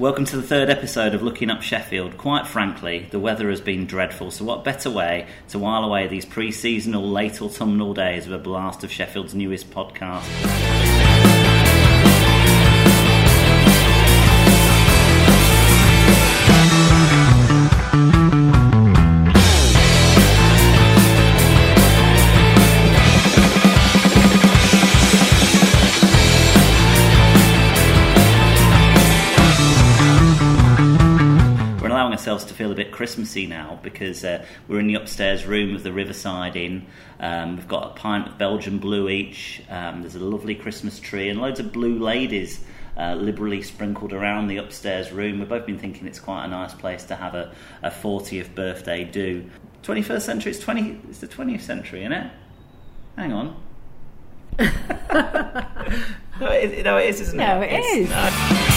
Welcome 0.00 0.24
to 0.24 0.36
the 0.36 0.42
third 0.42 0.70
episode 0.70 1.12
of 1.12 1.22
Looking 1.22 1.50
Up 1.50 1.60
Sheffield. 1.60 2.16
Quite 2.16 2.46
frankly, 2.46 3.06
the 3.10 3.18
weather 3.18 3.50
has 3.50 3.60
been 3.60 3.84
dreadful, 3.84 4.30
so 4.30 4.46
what 4.46 4.64
better 4.64 4.88
way 4.90 5.26
to 5.50 5.58
while 5.58 5.84
away 5.84 6.06
these 6.06 6.24
pre 6.24 6.52
seasonal 6.52 7.06
late 7.06 7.42
autumnal 7.42 7.92
days 7.92 8.26
with 8.26 8.40
a 8.40 8.42
blast 8.42 8.82
of 8.82 8.90
Sheffield's 8.90 9.34
newest 9.34 9.70
podcast? 9.70 10.89
A 32.72 32.74
bit 32.74 32.92
Christmassy 32.92 33.46
now 33.46 33.78
because 33.82 34.24
uh, 34.24 34.44
we're 34.68 34.80
in 34.80 34.86
the 34.86 34.94
upstairs 34.94 35.46
room 35.46 35.74
of 35.74 35.82
the 35.82 35.92
Riverside 35.92 36.56
Inn. 36.56 36.86
Um, 37.18 37.56
we've 37.56 37.68
got 37.68 37.90
a 37.90 37.94
pint 37.94 38.28
of 38.28 38.38
Belgian 38.38 38.78
blue 38.78 39.08
each. 39.08 39.62
Um, 39.68 40.02
there's 40.02 40.14
a 40.14 40.20
lovely 40.20 40.54
Christmas 40.54 40.98
tree 41.00 41.28
and 41.28 41.40
loads 41.40 41.60
of 41.60 41.72
blue 41.72 41.98
ladies 41.98 42.64
uh, 42.96 43.14
liberally 43.14 43.62
sprinkled 43.62 44.12
around 44.12 44.48
the 44.48 44.58
upstairs 44.58 45.10
room. 45.12 45.38
We've 45.38 45.48
both 45.48 45.66
been 45.66 45.78
thinking 45.78 46.06
it's 46.06 46.20
quite 46.20 46.44
a 46.44 46.48
nice 46.48 46.74
place 46.74 47.04
to 47.04 47.16
have 47.16 47.34
a, 47.34 47.52
a 47.82 47.90
40th 47.90 48.54
birthday 48.54 49.04
do. 49.04 49.48
21st 49.82 50.22
century, 50.22 50.52
it's 50.52 50.60
20, 50.60 51.00
it's 51.08 51.20
the 51.20 51.28
20th 51.28 51.62
century, 51.62 52.00
isn't 52.00 52.12
it? 52.12 52.30
Hang 53.16 53.32
on. 53.32 53.56
no, 54.58 54.66
it, 56.48 56.84
no, 56.84 56.98
it 56.98 57.08
is, 57.08 57.20
isn't 57.20 57.38
no, 57.38 57.60
it? 57.62 57.70
No, 57.70 57.76
it 57.78 57.80
is. 57.80 58.69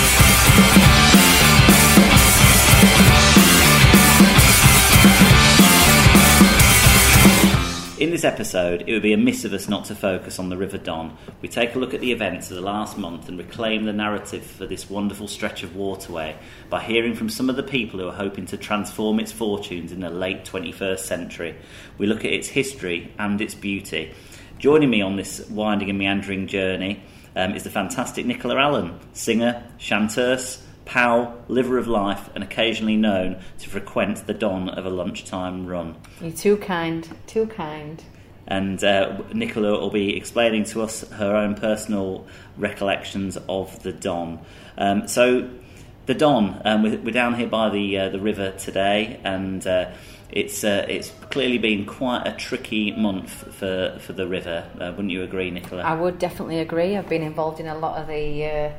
In 8.03 8.09
this 8.09 8.25
episode, 8.25 8.83
it 8.85 8.91
would 8.91 9.01
be 9.01 9.13
amiss 9.13 9.45
of 9.45 9.53
us 9.53 9.69
not 9.69 9.85
to 9.85 9.95
focus 9.95 10.37
on 10.37 10.49
the 10.49 10.57
River 10.57 10.77
Don. 10.77 11.15
We 11.39 11.47
take 11.47 11.73
a 11.73 11.79
look 11.79 11.93
at 11.93 12.01
the 12.01 12.11
events 12.11 12.51
of 12.51 12.57
the 12.57 12.61
last 12.61 12.97
month 12.97 13.29
and 13.29 13.37
reclaim 13.37 13.85
the 13.85 13.93
narrative 13.93 14.43
for 14.43 14.65
this 14.65 14.89
wonderful 14.89 15.29
stretch 15.29 15.63
of 15.63 15.77
waterway 15.77 16.35
by 16.69 16.83
hearing 16.83 17.15
from 17.15 17.29
some 17.29 17.49
of 17.49 17.55
the 17.55 17.63
people 17.63 18.01
who 18.01 18.09
are 18.09 18.13
hoping 18.13 18.45
to 18.47 18.57
transform 18.57 19.21
its 19.21 19.31
fortunes 19.31 19.93
in 19.93 20.01
the 20.01 20.09
late 20.09 20.43
21st 20.43 20.99
century. 20.99 21.55
We 21.97 22.05
look 22.05 22.25
at 22.25 22.33
its 22.33 22.49
history 22.49 23.09
and 23.17 23.39
its 23.39 23.55
beauty. 23.55 24.13
Joining 24.59 24.89
me 24.89 25.01
on 25.01 25.15
this 25.15 25.39
winding 25.49 25.89
and 25.89 25.97
meandering 25.97 26.47
journey 26.47 27.01
um, 27.37 27.55
is 27.55 27.63
the 27.63 27.69
fantastic 27.69 28.25
Nicola 28.25 28.57
Allen, 28.57 28.99
singer, 29.13 29.63
chanteuse, 29.77 30.61
pal, 30.85 31.43
liver 31.47 31.77
of 31.77 31.87
life, 31.87 32.29
and 32.35 32.43
occasionally 32.43 32.97
known 32.97 33.41
to 33.59 33.69
frequent 33.69 34.27
the 34.27 34.33
Don 34.33 34.69
of 34.69 34.85
a 34.85 34.89
lunchtime 34.89 35.65
run. 35.67 35.95
You're 36.21 36.31
too 36.31 36.57
kind, 36.57 37.07
too 37.27 37.47
kind. 37.47 38.03
And 38.45 38.83
uh, 38.83 39.21
Nicola 39.33 39.79
will 39.79 39.89
be 39.89 40.17
explaining 40.17 40.65
to 40.65 40.81
us 40.81 41.09
her 41.11 41.35
own 41.35 41.55
personal 41.55 42.27
recollections 42.57 43.37
of 43.47 43.81
the 43.83 43.93
Don. 43.93 44.39
Um, 44.77 45.07
so, 45.07 45.49
the 46.05 46.13
Don, 46.13 46.61
um, 46.65 46.83
we're, 46.83 47.13
down 47.13 47.35
here 47.35 47.47
by 47.47 47.69
the 47.69 47.97
uh, 47.97 48.09
the 48.09 48.19
river 48.19 48.51
today, 48.51 49.21
and 49.23 49.65
uh, 49.65 49.91
it's 50.29 50.65
uh, 50.65 50.85
it's 50.89 51.11
clearly 51.29 51.57
been 51.57 51.85
quite 51.85 52.27
a 52.27 52.33
tricky 52.33 52.91
month 52.91 53.31
for 53.31 53.97
for 53.99 54.11
the 54.11 54.27
river. 54.27 54.67
Uh, 54.75 54.91
wouldn't 54.91 55.11
you 55.11 55.23
agree, 55.23 55.49
Nicola? 55.49 55.83
I 55.83 55.95
would 55.95 56.19
definitely 56.19 56.59
agree. 56.59 56.97
I've 56.97 57.07
been 57.07 57.23
involved 57.23 57.61
in 57.61 57.67
a 57.67 57.77
lot 57.77 58.01
of 58.01 58.07
the 58.07 58.45
uh, 58.45 58.71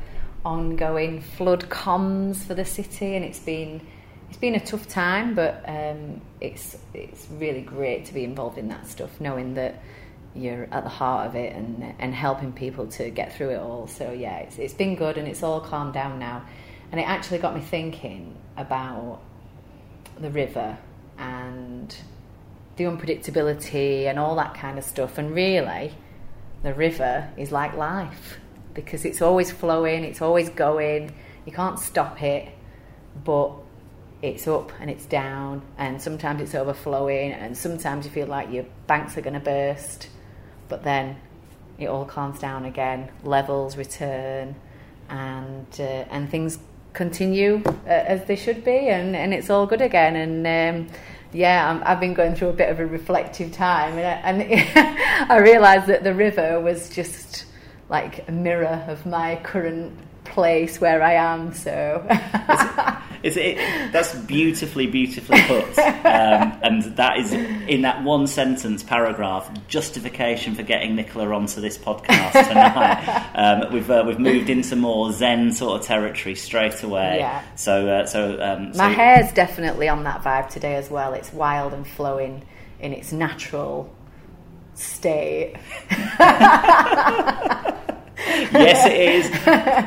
ongoing 0.45 1.21
flood 1.21 1.69
comms 1.71 2.45
for 2.45 2.55
the 2.55 2.65
city, 2.65 3.17
and 3.17 3.25
it's 3.25 3.39
been 3.39 3.81
it's 4.29 4.39
been 4.39 4.55
a 4.55 4.61
tough 4.61 4.89
time, 4.89 5.35
but 5.35 5.65
um, 5.67 6.21
it's 6.41 6.77
it's 6.93 7.29
really 7.31 7.63
great 7.63 8.05
to 8.07 8.15
be 8.15 8.25
involved 8.25 8.59
in 8.59 8.69
that 8.69 8.87
stuff, 8.87 9.21
knowing 9.21 9.55
that 9.55 9.81
you're 10.35 10.67
at 10.73 10.83
the 10.83 10.91
heart 10.91 11.29
of 11.29 11.37
it 11.37 11.55
and 11.55 11.95
and 11.99 12.15
helping 12.15 12.53
people 12.53 12.87
to 12.89 13.11
get 13.11 13.35
through 13.35 13.51
it 13.51 13.59
all. 13.59 13.87
So 13.87 14.13
yeah, 14.13 14.39
it's 14.39 14.59
it's 14.59 14.75
been 14.75 14.97
good, 14.97 15.19
and 15.19 15.29
it's 15.29 15.43
all 15.43 15.61
calmed 15.61 15.95
down 15.95 16.19
now, 16.19 16.45
and 16.91 17.01
it 17.01 17.05
actually 17.05 17.39
got 17.39 17.55
me 17.55 17.61
thinking 17.61 18.37
about 18.57 19.21
the 20.19 20.31
river 20.31 20.79
and 21.19 21.97
the 22.77 22.85
unpredictability 22.85 24.07
and 24.07 24.19
all 24.19 24.37
that 24.37 24.55
kind 24.55 24.79
of 24.79 24.85
stuff, 24.85 25.17
and 25.17 25.35
really, 25.35 25.93
the 26.63 26.75
river 26.75 27.31
is 27.37 27.53
like 27.53 27.75
life 27.77 28.39
because 28.75 29.05
it's 29.05 29.23
always 29.23 29.51
flowing, 29.51 30.05
it's 30.05 30.21
always 30.21 30.49
going, 30.51 31.15
you 31.47 31.53
can't 31.53 31.79
stop 31.79 32.23
it, 32.23 32.49
but 33.25 33.53
it's 34.23 34.49
up 34.49 34.73
and 34.81 34.91
it's 34.91 35.07
down, 35.07 35.63
and 35.79 36.01
sometimes 36.01 36.41
it's 36.41 36.55
overflowing, 36.55 37.33
and 37.33 37.57
sometimes 37.57 38.05
you 38.05 38.11
feel 38.11 38.27
like 38.27 38.51
your 38.51 38.65
banks 38.87 39.17
are 39.17 39.21
going 39.21 39.35
to 39.35 39.41
burst, 39.41 40.09
but 40.69 40.83
then 40.83 41.17
it 41.79 41.87
all 41.87 42.05
calms 42.05 42.39
down 42.39 42.65
again, 42.65 43.11
levels 43.23 43.77
return, 43.77 44.55
and 45.09 45.67
uh, 45.79 46.05
and 46.11 46.31
things 46.31 46.59
continue 46.95 47.63
uh, 47.67 47.89
as 47.89 48.25
they 48.27 48.37
should 48.37 48.65
be, 48.65 48.89
and, 48.89 49.15
and 49.15 49.35
it's 49.35 49.51
all 49.51 49.67
good 49.67 49.83
again. 49.83 50.17
And 50.17 50.87
um, 50.87 50.95
yeah, 51.33 51.81
i 51.85 51.89
have 51.91 52.01
been 52.01 52.15
going 52.15 52.35
through 52.35 52.49
a 52.49 52.53
bit 52.53 52.71
of 52.71 52.81
a 52.81 52.87
reflective 52.87 53.53
time, 53.53 53.99
and, 53.99 54.43
and 54.43 55.31
I 55.31 55.37
realised 55.39 55.87
that 55.89 56.05
the 56.05 56.15
river 56.15 56.61
was 56.61 56.89
just 56.89 57.45
like 57.95 58.27
a 58.27 58.33
mirror 58.33 58.85
of 58.89 59.07
my 59.07 59.37
current 59.45 59.97
place 60.25 60.81
where 60.81 61.01
I 61.01 61.13
am. 61.13 61.55
So 61.55 62.05
it's, 63.23 63.37
it, 63.37 63.57
that's 63.93 64.13
beautifully, 64.17 64.89
beautifully 64.89 65.41
put, 65.43 65.79
um, 65.79 66.59
and 66.61 66.83
that 66.97 67.19
is 67.19 67.33
in 67.33 67.83
that 67.83 68.03
one 68.03 68.27
sentence 68.27 68.83
paragraph 68.83 69.49
justification 69.69 70.57
for 70.57 70.65
getting 70.65 70.97
Nicola 70.97 71.33
onto 71.33 71.61
this 71.61 71.79
podcast 71.79 72.33
tonight. 72.49 73.31
um, 73.37 73.73
we've 73.73 73.89
uh, 73.89 74.03
we've 74.05 74.19
moved 74.19 74.51
into 74.51 74.75
more 74.75 75.13
Zen 75.13 75.53
sort 75.53 75.81
of 75.81 75.87
territory 75.87 76.35
straight 76.35 76.83
away. 76.83 77.19
Yeah. 77.21 77.45
So 77.55 77.89
uh, 77.89 78.07
so 78.07 78.43
um, 78.43 78.73
my 78.75 78.89
hair's 78.89 79.33
definitely 79.33 79.89
on 79.89 80.03
that 80.03 80.25
vibe 80.25 80.49
today 80.49 80.75
as 80.75 80.91
well. 80.91 81.15
It's 81.15 81.33
wild 81.33 81.73
and 81.73 81.87
flowing 81.87 82.43
in 82.81 82.93
its 82.93 83.13
natural 83.13 83.89
state. 84.75 85.55
yes, 88.53 88.87
it 88.87 89.01
is. 89.01 89.31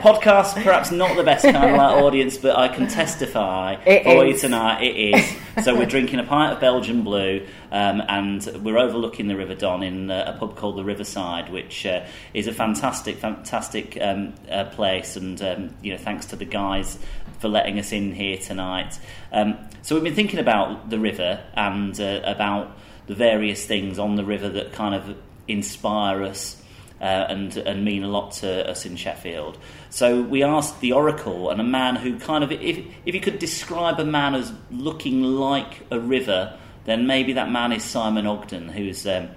Podcast, 0.02 0.54
perhaps 0.64 0.92
not 0.92 1.16
the 1.16 1.24
best 1.24 1.44
kind 1.44 1.72
of 1.72 1.76
like 1.78 1.96
audience, 2.04 2.38
but 2.38 2.56
I 2.56 2.68
can 2.68 2.88
testify 2.88 3.74
it 3.86 4.04
for 4.04 4.26
is. 4.26 4.34
you 4.34 4.40
tonight. 4.40 4.84
It 4.84 5.16
is. 5.16 5.66
So 5.66 5.76
we're 5.76 5.88
drinking 5.88 6.20
a 6.20 6.24
pint 6.24 6.54
of 6.54 6.60
Belgian 6.60 7.04
Blue, 7.04 7.46
um, 7.72 8.04
and 8.08 8.46
we're 8.64 8.78
overlooking 8.78 9.28
the 9.28 9.36
River 9.36 9.56
Don 9.56 9.82
in 9.82 10.12
uh, 10.12 10.34
a 10.36 10.40
pub 10.40 10.56
called 10.56 10.78
the 10.78 10.84
Riverside, 10.84 11.52
which 11.52 11.86
uh, 11.86 12.06
is 12.34 12.48
a 12.48 12.54
fantastic, 12.54 13.18
fantastic 13.18 13.98
um, 14.00 14.36
uh, 14.52 14.66
place. 14.66 15.16
And 15.16 15.42
um, 15.42 15.76
you 15.82 15.92
know, 15.92 15.98
thanks 15.98 16.28
to 16.28 16.36
the 16.36 16.46
guys 16.46 17.00
for 17.40 17.48
letting 17.48 17.80
us 17.80 17.92
in 17.92 18.14
here 18.14 18.38
tonight. 18.38 19.00
Um, 19.32 19.58
so 19.82 19.96
we've 19.96 20.04
been 20.04 20.16
thinking 20.16 20.40
about 20.40 20.90
the 20.90 21.00
river 21.00 21.44
and 21.56 22.00
uh, 22.00 22.22
about 22.24 22.78
the 23.08 23.16
various 23.16 23.66
things 23.66 23.98
on 23.98 24.16
the 24.16 24.24
river 24.24 24.50
that 24.50 24.74
kind 24.74 24.94
of 24.94 25.18
inspire 25.48 26.24
us 26.24 26.62
uh, 27.02 27.04
and 27.04 27.56
and 27.58 27.86
mean 27.86 28.04
a 28.04 28.08
lot 28.08 28.32
to 28.34 28.70
us 28.70 28.86
in 28.86 28.96
Sheffield. 28.96 29.58
So 29.90 30.22
we 30.22 30.44
asked 30.44 30.80
the 30.82 30.94
Oracle 30.94 31.50
and 31.50 31.62
a 31.62 31.64
man 31.64 31.96
who 31.96 32.20
kind 32.20 32.44
of, 32.44 32.52
if 32.52 32.86
if 33.06 33.16
you 33.16 33.22
could 33.22 33.40
describe 33.40 34.00
a 34.00 34.06
man 34.06 34.36
as 34.36 34.52
looking 34.72 35.24
like 35.24 35.86
a 35.92 36.00
river, 36.00 36.58
then 36.86 37.08
maybe 37.08 37.34
that 37.34 37.52
man 37.52 37.72
is 37.72 37.84
Simon 37.84 38.28
Ogden, 38.28 38.70
who's. 38.70 39.06
Um, 39.06 39.30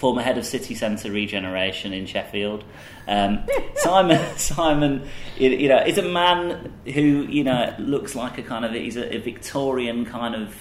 former 0.00 0.22
head 0.22 0.38
of 0.38 0.46
city 0.46 0.74
centre 0.74 1.12
regeneration 1.12 1.92
in 1.92 2.06
Sheffield. 2.06 2.64
Um, 3.06 3.46
Simon, 3.76 4.18
Simon, 4.38 5.06
you 5.36 5.68
know, 5.68 5.76
is 5.84 5.98
a 5.98 6.02
man 6.02 6.72
who 6.86 7.26
you 7.28 7.44
know 7.44 7.74
looks 7.78 8.14
like 8.14 8.38
a 8.38 8.42
kind 8.42 8.64
of 8.64 8.72
he's 8.72 8.96
a, 8.96 9.14
a 9.14 9.18
Victorian 9.18 10.06
kind 10.06 10.34
of 10.34 10.56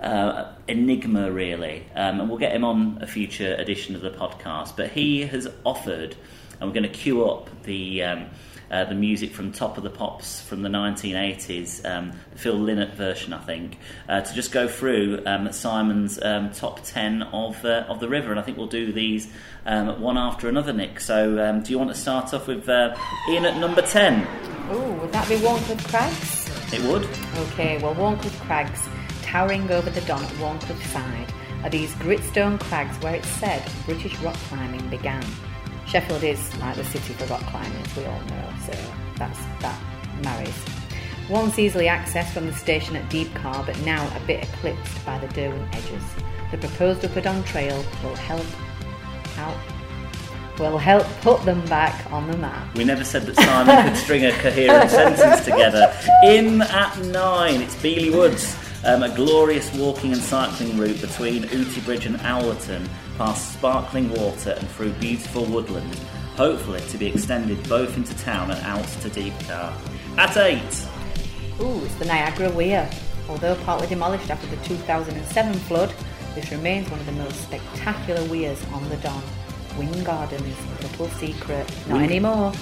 uh, 0.00 0.52
enigma, 0.68 1.30
really. 1.30 1.86
Um, 1.94 2.20
and 2.20 2.28
we'll 2.28 2.38
get 2.38 2.52
him 2.52 2.64
on 2.64 2.98
a 3.00 3.06
future 3.06 3.54
edition 3.54 3.94
of 3.94 4.02
the 4.02 4.10
podcast. 4.10 4.76
But 4.76 4.90
he 4.90 5.22
has 5.26 5.48
offered, 5.64 6.16
and 6.60 6.68
we're 6.68 6.74
going 6.74 6.82
to 6.84 6.88
queue 6.88 7.24
up 7.24 7.50
the. 7.62 8.02
Um, 8.02 8.26
uh, 8.70 8.84
the 8.84 8.94
music 8.94 9.32
from 9.32 9.52
Top 9.52 9.76
of 9.76 9.84
the 9.84 9.90
Pops 9.90 10.40
from 10.40 10.62
the 10.62 10.68
1980s, 10.68 11.84
um, 11.88 12.12
the 12.32 12.38
Phil 12.38 12.58
Lynott 12.58 12.94
version, 12.94 13.32
I 13.32 13.38
think, 13.38 13.78
uh, 14.08 14.22
to 14.22 14.34
just 14.34 14.52
go 14.52 14.66
through 14.66 15.22
um, 15.26 15.52
Simon's 15.52 16.20
um, 16.20 16.50
top 16.50 16.82
10 16.82 17.22
of, 17.22 17.64
uh, 17.64 17.84
of 17.88 18.00
the 18.00 18.08
river. 18.08 18.30
And 18.30 18.40
I 18.40 18.42
think 18.42 18.56
we'll 18.56 18.66
do 18.66 18.92
these 18.92 19.30
um, 19.66 20.00
one 20.00 20.18
after 20.18 20.48
another, 20.48 20.72
Nick. 20.72 20.98
So, 20.98 21.38
um, 21.44 21.62
do 21.62 21.70
you 21.70 21.78
want 21.78 21.90
to 21.90 21.96
start 21.96 22.34
off 22.34 22.48
with 22.48 22.68
uh, 22.68 22.96
Ian 23.28 23.44
at 23.44 23.58
number 23.58 23.82
10? 23.82 24.26
Oh, 24.70 24.92
would 25.00 25.12
that 25.12 25.28
be 25.28 25.36
Wharncliffe 25.36 25.86
Crags? 25.88 26.72
It 26.72 26.82
would. 26.82 27.06
Okay, 27.50 27.80
well, 27.80 27.94
Wharncliffe 27.94 28.40
Crags 28.40 28.88
towering 29.34 29.68
over 29.72 29.90
the 29.90 30.00
Don 30.02 30.22
at 30.22 30.30
Wharncliffe 30.38 30.86
side 30.92 31.26
are 31.64 31.68
these 31.68 31.92
gritstone 31.94 32.56
crags 32.60 32.96
where 33.02 33.16
it's 33.16 33.26
said 33.26 33.68
British 33.84 34.16
rock 34.20 34.36
climbing 34.48 34.88
began. 34.88 35.26
Sheffield 35.88 36.22
is 36.22 36.56
like 36.58 36.76
the 36.76 36.84
city 36.84 37.14
for 37.14 37.24
rock 37.24 37.40
climbers, 37.46 37.96
we 37.96 38.04
all 38.04 38.20
know, 38.26 38.48
so 38.64 38.72
that's 39.16 39.40
that 39.58 39.76
marries. 40.22 40.64
Once 41.28 41.58
easily 41.58 41.86
accessed 41.86 42.30
from 42.30 42.46
the 42.46 42.52
station 42.52 42.94
at 42.94 43.10
Deepcar, 43.10 43.66
but 43.66 43.76
now 43.80 44.06
a 44.16 44.20
bit 44.24 44.44
eclipsed 44.44 45.04
by 45.04 45.18
the 45.18 45.26
Derwent 45.34 45.74
edges. 45.74 46.04
The 46.52 46.58
proposed 46.58 47.04
Upper 47.04 47.20
Don 47.20 47.42
Trail 47.42 47.84
will 48.04 48.14
help 48.14 48.46
out 49.36 49.56
will 50.60 50.78
help 50.78 51.04
put 51.22 51.44
them 51.44 51.60
back 51.66 52.08
on 52.12 52.30
the 52.30 52.36
map. 52.36 52.72
We 52.76 52.84
never 52.84 53.02
said 53.02 53.22
that 53.22 53.34
Simon 53.34 53.88
could 53.88 53.96
string 53.96 54.24
a 54.26 54.30
coherent 54.30 54.88
sentence 54.92 55.44
together. 55.44 55.92
In 56.22 56.62
at 56.62 56.96
nine, 57.06 57.60
it's 57.60 57.74
Beeley 57.74 58.12
Woods, 58.12 58.56
um, 58.84 59.02
a 59.02 59.14
glorious 59.14 59.72
walking 59.74 60.12
and 60.12 60.20
cycling 60.20 60.76
route 60.76 61.00
between 61.00 61.44
Oughtibridge 61.44 62.06
and 62.06 62.16
Owlerton, 62.16 62.88
past 63.16 63.54
sparkling 63.54 64.10
water 64.10 64.50
and 64.50 64.68
through 64.70 64.92
beautiful 64.94 65.44
woodland, 65.46 65.94
hopefully 66.36 66.80
to 66.88 66.98
be 66.98 67.06
extended 67.06 67.68
both 67.68 67.96
into 67.96 68.16
town 68.18 68.50
and 68.50 68.60
out 68.66 68.86
to 69.02 69.10
Deepcar. 69.10 69.72
At 70.18 70.36
eight, 70.36 70.86
Ooh, 71.60 71.84
it's 71.84 71.94
the 71.96 72.04
Niagara 72.04 72.50
Weir. 72.50 72.90
Although 73.28 73.54
partly 73.64 73.86
demolished 73.86 74.30
after 74.30 74.46
the 74.48 74.56
2007 74.64 75.54
flood, 75.54 75.94
this 76.34 76.50
remains 76.50 76.90
one 76.90 77.00
of 77.00 77.06
the 77.06 77.12
most 77.12 77.40
spectacular 77.42 78.24
weirs 78.28 78.62
on 78.72 78.88
the 78.88 78.96
Don. 78.96 79.22
Wing 79.78 80.04
Gardens, 80.04 80.56
little 80.82 81.08
secret, 81.18 81.68
not 81.88 81.96
Wing- 82.00 82.04
anymore. 82.10 82.52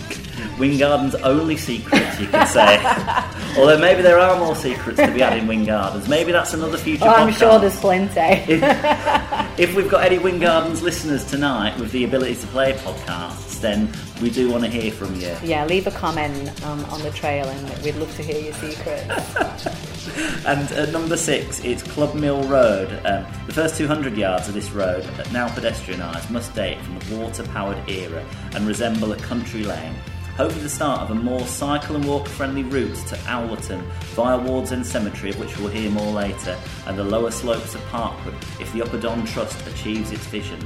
Wing 0.59 0.79
Gardens' 0.79 1.15
only 1.17 1.57
secret, 1.57 2.03
you 2.19 2.27
could 2.27 2.49
say. 2.49 2.79
Although 3.59 3.79
maybe 3.79 4.01
there 4.03 4.19
are 4.19 4.39
more 4.39 4.57
secrets 4.57 4.99
to 4.99 5.11
be 5.13 5.21
had 5.21 5.37
in 5.39 5.47
Wing 5.47 5.65
Gardens. 5.65 6.09
Maybe 6.09 6.33
that's 6.33 6.55
another 6.55 6.79
future 6.79 7.05
Oh, 7.05 7.09
I'm 7.11 7.33
sure 7.33 7.59
there's 7.59 7.79
plenty. 7.79 8.15
if, 8.53 9.59
if 9.61 9.75
we've 9.77 9.91
got 9.91 10.05
any 10.05 10.19
Wing 10.19 10.39
Gardens 10.41 10.83
listeners 10.83 11.25
tonight 11.25 11.79
with 11.79 11.93
the 11.93 12.05
ability 12.05 12.37
to 12.37 12.47
play 12.49 12.73
podcasts, 12.73 13.61
then 13.61 13.93
we 14.23 14.31
do 14.31 14.51
want 14.51 14.65
to 14.65 14.71
hear 14.71 14.91
from 14.91 15.15
you. 15.17 15.37
yeah, 15.43 15.65
leave 15.67 15.87
a 15.87 15.91
comment 15.91 16.65
um, 16.65 16.85
on 16.87 17.03
the 17.03 17.11
trail 17.11 17.47
and 17.47 17.83
we'd 17.85 17.97
love 17.97 18.15
to 18.17 18.23
hear 18.23 18.41
your 18.41 18.55
secrets. 18.55 19.67
And 20.47 20.71
at 20.73 20.91
number 20.91 21.17
six, 21.17 21.65
it's 21.65 21.83
Club 21.83 22.15
Mill 22.15 22.43
Road. 22.45 22.91
Um, 23.05 23.25
the 23.47 23.53
first 23.53 23.77
200 23.77 24.17
yards 24.17 24.49
of 24.49 24.55
this 24.55 24.71
road, 24.73 25.05
now 25.33 25.49
pedestrianised, 25.49 26.31
must 26.31 26.53
date 26.55 26.81
from 26.81 26.99
the 26.99 27.17
water-powered 27.17 27.89
era 27.89 28.25
and 28.55 28.67
resemble 28.67 29.13
a 29.13 29.17
country 29.17 29.63
lane. 29.63 29.95
Hopefully 30.37 30.63
the 30.63 30.69
start 30.69 31.03
of 31.03 31.11
a 31.11 31.15
more 31.15 31.47
cycle 31.47 31.95
and 31.95 32.05
walk 32.07 32.27
friendly 32.27 32.63
route 32.65 32.97
to 33.07 33.17
Owlerton 33.29 33.83
via 34.15 34.39
Wardsend 34.39 34.87
Cemetery, 34.87 35.31
of 35.31 35.39
which 35.39 35.57
we'll 35.59 35.69
hear 35.69 35.91
more 35.91 36.11
later, 36.11 36.59
and 36.87 36.99
the 36.99 37.05
lower 37.05 37.31
slopes 37.31 37.75
of 37.75 37.83
Parkwood 37.83 38.35
if 38.61 38.73
the 38.73 38.83
Upper 38.83 38.99
Don 38.99 39.25
Trust 39.27 39.65
achieves 39.69 40.11
its 40.11 40.27
vision. 40.27 40.59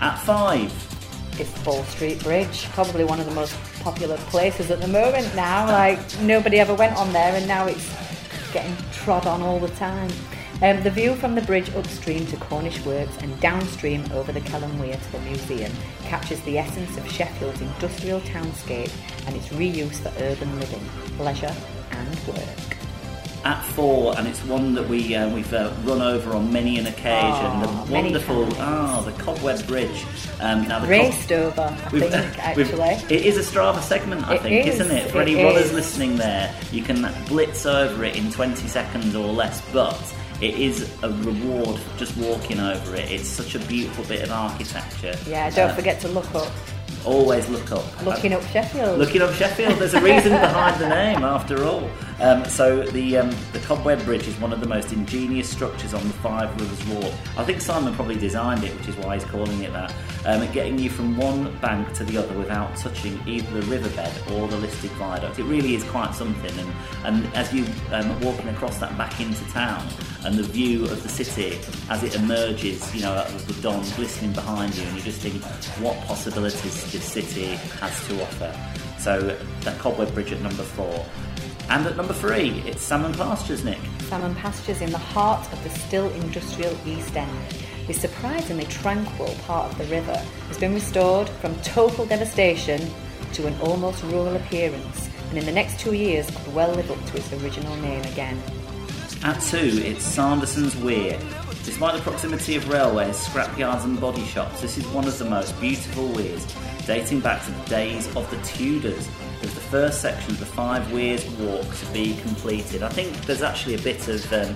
At 0.00 0.16
five, 0.18 0.72
It's 1.38 1.50
Ball 1.62 1.82
Street 1.84 2.22
Bridge, 2.22 2.64
probably 2.70 3.04
one 3.04 3.18
of 3.18 3.26
the 3.26 3.34
most 3.34 3.54
popular 3.80 4.16
places 4.28 4.70
at 4.70 4.80
the 4.80 4.88
moment 4.88 5.34
now. 5.34 5.66
Like 5.66 5.98
nobody 6.20 6.60
ever 6.60 6.74
went 6.74 6.96
on 6.96 7.12
there, 7.12 7.34
and 7.34 7.46
now 7.48 7.66
it's 7.66 8.05
getting 8.56 8.90
trod 8.90 9.26
on 9.26 9.42
all 9.42 9.60
the 9.60 9.68
time. 9.74 10.10
Um, 10.62 10.82
the 10.82 10.90
view 10.90 11.14
from 11.14 11.34
the 11.34 11.42
bridge 11.42 11.68
upstream 11.74 12.26
to 12.28 12.38
Cornish 12.38 12.82
Works 12.86 13.14
and 13.18 13.38
downstream 13.38 14.02
over 14.12 14.32
the 14.32 14.40
Kelham 14.40 14.78
Weir 14.78 14.96
to 14.96 15.12
the 15.12 15.20
museum 15.20 15.70
captures 16.04 16.40
the 16.40 16.56
essence 16.56 16.96
of 16.96 17.06
Sheffield's 17.12 17.60
industrial 17.60 18.20
townscape 18.22 18.90
and 19.26 19.36
its 19.36 19.48
reuse 19.48 19.96
for 19.96 20.10
urban 20.22 20.58
living, 20.58 20.88
leisure, 21.18 21.54
and 21.90 22.18
work. 22.26 22.85
At 23.44 23.62
four, 23.74 24.16
and 24.18 24.26
it's 24.26 24.40
one 24.44 24.74
that 24.74 24.88
we 24.88 25.14
uh, 25.14 25.28
we've 25.30 25.52
uh, 25.52 25.72
run 25.84 26.02
over 26.02 26.32
on 26.34 26.52
many 26.52 26.78
an 26.78 26.86
occasion. 26.86 27.06
Aw, 27.12 27.84
the 27.84 27.92
wonderful 27.92 28.48
ah, 28.58 29.02
the 29.02 29.12
Cobweb 29.22 29.66
Bridge. 29.66 30.04
Um, 30.40 30.66
now 30.66 30.80
the 30.80 30.88
Raced 30.88 31.30
over, 31.32 31.62
I 31.62 31.88
think, 31.90 32.12
actually. 32.38 33.14
it 33.14 33.24
is 33.24 33.36
a 33.36 33.40
Strava 33.40 33.80
segment, 33.80 34.26
I 34.26 34.34
It 34.36 34.42
think, 34.42 34.66
is, 34.66 34.78
not 34.80 34.90
it? 34.90 35.10
For 35.10 35.18
it 35.20 35.28
any 35.28 35.42
runners 35.44 35.66
is. 35.66 35.72
listening 35.72 36.16
there, 36.16 36.54
you 36.72 36.82
can 36.82 37.08
blitz 37.28 37.66
over 37.66 38.04
it 38.04 38.16
in 38.16 38.30
20 38.32 38.66
seconds 38.68 39.14
or 39.14 39.26
less, 39.32 39.62
but 39.72 39.96
it 40.40 40.54
is 40.58 40.92
a 41.02 41.10
reward 41.10 41.78
for 41.78 41.98
just 41.98 42.16
walking 42.18 42.58
over 42.60 42.96
it. 42.96 43.10
It's 43.10 43.28
such 43.28 43.54
a 43.54 43.58
beautiful 43.60 44.04
bit 44.04 44.22
of 44.22 44.30
architecture. 44.32 45.14
Yeah, 45.26 45.48
don't 45.50 45.70
Uh, 45.70 45.74
forget 45.74 46.00
to 46.00 46.08
look 46.08 46.34
up. 46.34 46.50
Always 47.04 47.48
look 47.48 47.70
up. 47.70 47.84
Looking 48.04 48.32
up 48.32 48.42
Sheffield. 48.48 48.98
Looking 48.98 49.22
up 49.22 49.32
Sheffield, 49.34 49.74
there's 49.78 49.94
a 49.94 50.00
reason 50.00 50.32
behind 50.40 50.80
the 50.80 50.88
name, 50.88 51.22
after 51.22 51.64
all. 51.64 51.88
Um, 52.18 52.44
so 52.46 52.82
the 52.82 53.18
um, 53.18 53.30
the 53.52 53.58
Cobweb 53.60 54.02
Bridge 54.04 54.26
is 54.26 54.38
one 54.40 54.52
of 54.52 54.60
the 54.60 54.66
most 54.66 54.92
ingenious 54.92 55.50
structures 55.50 55.92
on 55.92 56.02
the 56.02 56.14
Five 56.14 56.50
Rivers 56.58 56.86
Walk. 56.88 57.12
I 57.36 57.44
think 57.44 57.60
Simon 57.60 57.94
probably 57.94 58.16
designed 58.16 58.64
it, 58.64 58.74
which 58.78 58.88
is 58.88 58.96
why 58.96 59.16
he's 59.16 59.24
calling 59.24 59.62
it 59.62 59.72
that. 59.74 59.94
Um, 60.24 60.50
getting 60.52 60.78
you 60.78 60.88
from 60.88 61.16
one 61.16 61.54
bank 61.58 61.92
to 61.94 62.04
the 62.04 62.16
other 62.16 62.36
without 62.38 62.74
touching 62.76 63.20
either 63.26 63.60
the 63.60 63.66
riverbed 63.66 64.12
or 64.32 64.48
the 64.48 64.56
listed 64.56 64.90
viaduct. 64.92 65.38
It 65.38 65.44
really 65.44 65.74
is 65.74 65.84
quite 65.84 66.14
something. 66.14 66.58
And, 66.58 66.72
and 67.04 67.34
as 67.34 67.52
you 67.52 67.66
um, 67.92 68.18
walking 68.20 68.48
across 68.48 68.78
that 68.78 68.96
back 68.96 69.20
into 69.20 69.44
town 69.50 69.86
and 70.24 70.36
the 70.36 70.42
view 70.42 70.84
of 70.84 71.02
the 71.02 71.08
city 71.08 71.58
as 71.90 72.02
it 72.02 72.16
emerges, 72.16 72.94
you 72.94 73.02
know, 73.02 73.14
with 73.34 73.46
the 73.46 73.60
dawn 73.60 73.84
glistening 73.94 74.32
behind 74.32 74.74
you, 74.74 74.84
and 74.84 74.96
you 74.96 75.02
just 75.02 75.20
think, 75.20 75.42
what 75.84 75.96
possibilities 76.06 76.92
this 76.92 77.04
city 77.04 77.56
has 77.80 78.06
to 78.08 78.22
offer. 78.22 78.58
So 78.98 79.36
that 79.60 79.78
Cobweb 79.78 80.14
Bridge 80.14 80.32
at 80.32 80.40
number 80.40 80.62
four. 80.62 81.04
And 81.68 81.84
at 81.84 81.96
number 81.96 82.14
three, 82.14 82.62
it's 82.64 82.82
Salmon 82.82 83.12
Pastures, 83.12 83.64
Nick. 83.64 83.78
Salmon 84.02 84.36
pastures 84.36 84.80
in 84.80 84.92
the 84.92 84.98
heart 84.98 85.52
of 85.52 85.62
the 85.64 85.70
still 85.70 86.08
industrial 86.12 86.76
East 86.86 87.16
End. 87.16 87.30
This 87.88 88.00
surprisingly 88.00 88.66
tranquil 88.66 89.34
part 89.46 89.72
of 89.72 89.78
the 89.78 89.84
river 89.84 90.16
has 90.48 90.58
been 90.58 90.74
restored 90.74 91.28
from 91.28 91.54
total 91.62 92.06
devastation 92.06 92.80
to 93.32 93.48
an 93.48 93.60
almost 93.60 94.04
rural 94.04 94.36
appearance, 94.36 95.10
and 95.28 95.38
in 95.38 95.44
the 95.44 95.52
next 95.52 95.80
two 95.80 95.92
years 95.92 96.30
could 96.30 96.54
well 96.54 96.72
live 96.72 96.88
up 96.90 97.04
to 97.06 97.16
its 97.16 97.32
original 97.32 97.74
name 97.76 98.02
again. 98.04 98.40
At 99.24 99.40
two, 99.40 99.82
it's 99.84 100.04
Sanderson's 100.04 100.76
Weir. 100.76 101.18
Despite 101.64 101.96
the 101.96 102.02
proximity 102.02 102.54
of 102.54 102.68
railways, 102.68 103.16
scrapyards, 103.26 103.82
and 103.82 104.00
body 104.00 104.24
shops, 104.24 104.60
this 104.60 104.78
is 104.78 104.86
one 104.88 105.08
of 105.08 105.18
the 105.18 105.24
most 105.24 105.60
beautiful 105.60 106.06
weirs, 106.12 106.46
dating 106.86 107.20
back 107.20 107.44
to 107.44 107.50
the 107.50 107.64
days 107.68 108.06
of 108.14 108.30
the 108.30 108.36
Tudors. 108.42 109.08
There's 109.40 109.54
the 109.54 109.60
first 109.60 110.00
section 110.00 110.32
of 110.32 110.38
the 110.38 110.46
Five 110.46 110.92
Weirs 110.92 111.24
Walk 111.32 111.66
to 111.76 111.86
be 111.92 112.16
completed. 112.16 112.82
I 112.82 112.88
think 112.88 113.14
there's 113.26 113.42
actually 113.42 113.74
a 113.74 113.78
bit 113.78 114.08
of, 114.08 114.32
um, 114.32 114.50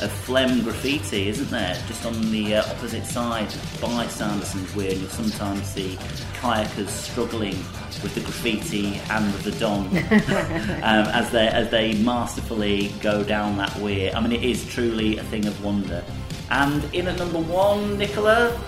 of 0.00 0.10
phlegm 0.10 0.62
graffiti, 0.62 1.28
isn't 1.28 1.50
there? 1.50 1.74
Just 1.86 2.06
on 2.06 2.30
the 2.30 2.56
uh, 2.56 2.70
opposite 2.70 3.04
side 3.04 3.52
by 3.80 4.06
Sanderson's 4.06 4.74
Weir, 4.74 4.92
and 4.92 5.00
you'll 5.00 5.10
sometimes 5.10 5.64
see 5.66 5.96
kayakers 6.40 6.88
struggling 6.88 7.56
with 8.02 8.14
the 8.14 8.20
graffiti 8.20 9.00
and 9.10 9.32
with 9.32 9.42
the 9.42 9.52
Don 9.52 9.86
um, 10.82 11.06
as 11.14 11.30
they 11.30 11.48
as 11.48 11.70
they 11.70 11.94
masterfully 12.02 12.92
go 13.00 13.22
down 13.24 13.56
that 13.58 13.76
weir. 13.76 14.12
I 14.14 14.20
mean, 14.20 14.32
it 14.32 14.44
is 14.44 14.66
truly 14.66 15.18
a 15.18 15.24
thing 15.24 15.46
of 15.46 15.62
wonder. 15.64 16.04
And 16.50 16.82
in 16.94 17.06
at 17.06 17.18
number 17.18 17.40
one, 17.40 17.98
Nicola, 17.98 18.58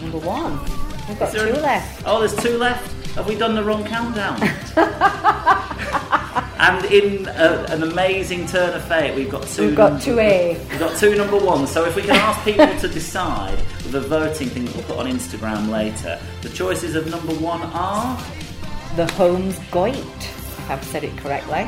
Number 0.00 0.18
one. 0.18 0.60
We've 1.08 1.18
got 1.18 1.32
two 1.32 1.38
left. 1.38 2.02
Oh, 2.04 2.18
there's 2.18 2.36
two 2.36 2.58
left. 2.58 2.94
Have 3.16 3.26
we 3.26 3.34
done 3.34 3.54
the 3.54 3.64
wrong 3.64 3.82
countdown? 3.82 4.36
and 6.58 6.84
in 6.92 7.26
a, 7.28 7.64
an 7.70 7.82
amazing 7.82 8.46
turn 8.46 8.74
of 8.74 8.84
fate, 8.84 9.16
we've 9.16 9.30
got 9.30 9.48
two. 9.48 9.68
We've 9.68 9.74
got 9.76 10.02
two 10.02 10.18
A. 10.18 10.58
We've 10.68 10.78
got 10.78 10.98
two 10.98 11.14
number 11.16 11.38
ones. 11.38 11.70
So 11.70 11.86
if 11.86 11.96
we 11.96 12.02
can 12.02 12.14
ask 12.14 12.44
people 12.44 12.66
to 12.66 12.88
decide 12.88 13.56
with 13.84 13.94
a 13.94 14.02
voting 14.02 14.48
thing 14.50 14.66
that 14.66 14.74
we'll 14.74 14.84
put 14.84 14.98
on 14.98 15.06
Instagram 15.06 15.70
later, 15.70 16.20
the 16.42 16.50
choices 16.50 16.94
of 16.94 17.10
number 17.10 17.32
one 17.36 17.62
are. 17.62 18.22
The 18.96 19.10
Holmes 19.12 19.58
Goit, 19.70 19.96
if 19.96 20.70
I've 20.70 20.84
said 20.84 21.02
it 21.02 21.16
correctly. 21.16 21.66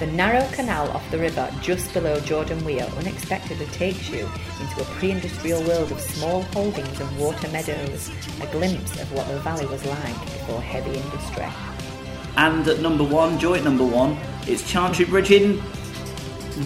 The 0.00 0.06
narrow 0.06 0.48
canal 0.52 0.88
off 0.92 1.10
the 1.10 1.18
river 1.18 1.54
just 1.60 1.92
below 1.92 2.18
Jordan 2.20 2.64
Weir 2.64 2.86
unexpectedly 2.96 3.66
takes 3.66 4.08
you 4.08 4.26
into 4.58 4.80
a 4.80 4.84
pre-industrial 4.96 5.62
world 5.64 5.92
of 5.92 6.00
small 6.00 6.40
holdings 6.54 6.98
and 6.98 7.18
water 7.18 7.46
meadows, 7.50 8.10
a 8.40 8.46
glimpse 8.46 8.98
of 8.98 9.12
what 9.12 9.28
the 9.28 9.38
valley 9.40 9.66
was 9.66 9.84
like 9.84 10.18
before 10.22 10.62
heavy 10.62 10.96
industry. 10.98 11.44
And 12.38 12.66
at 12.66 12.80
number 12.80 13.04
one, 13.04 13.38
joint 13.38 13.62
number 13.62 13.84
one, 13.84 14.16
it's 14.46 14.66
Chantry 14.66 15.04
Bridge 15.04 15.32
in 15.32 15.62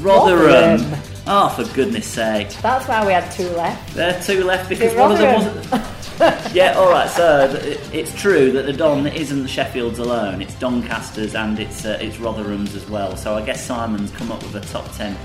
Rotherham. 0.01 0.81
Rotherham. 0.81 1.01
Oh, 1.27 1.49
for 1.49 1.65
goodness 1.75 2.07
sake. 2.07 2.51
That's 2.63 2.87
why 2.87 3.05
we 3.05 3.15
had 3.15 3.29
two 3.33 3.49
left. 3.49 3.95
There 3.97 4.17
are 4.17 4.23
two 4.23 4.45
left 4.45 4.69
because 4.69 4.95
one 4.95 5.11
of 5.11 5.19
them 5.19 5.35
wasn't. 5.35 5.85
yeah, 6.53 6.75
all 6.77 6.91
right. 6.91 7.11
So 7.11 7.51
it's 7.93 8.15
true 8.15 8.53
that 8.53 8.67
the 8.67 8.73
Don 8.73 9.07
isn't 9.09 9.49
Sheffield's 9.49 9.99
alone. 9.99 10.41
It's 10.41 10.55
Doncaster's 10.55 11.35
and 11.35 11.59
it's 11.59 11.85
uh, 11.85 11.99
it's 12.01 12.21
Rotherham's 12.21 12.77
as 12.77 12.89
well. 12.89 13.17
So 13.17 13.35
I 13.35 13.45
guess 13.45 13.67
Simon's 13.67 14.13
come 14.13 14.31
up 14.31 14.41
with 14.45 14.55
a 14.55 14.61
top 14.61 14.89
ten 14.93 15.17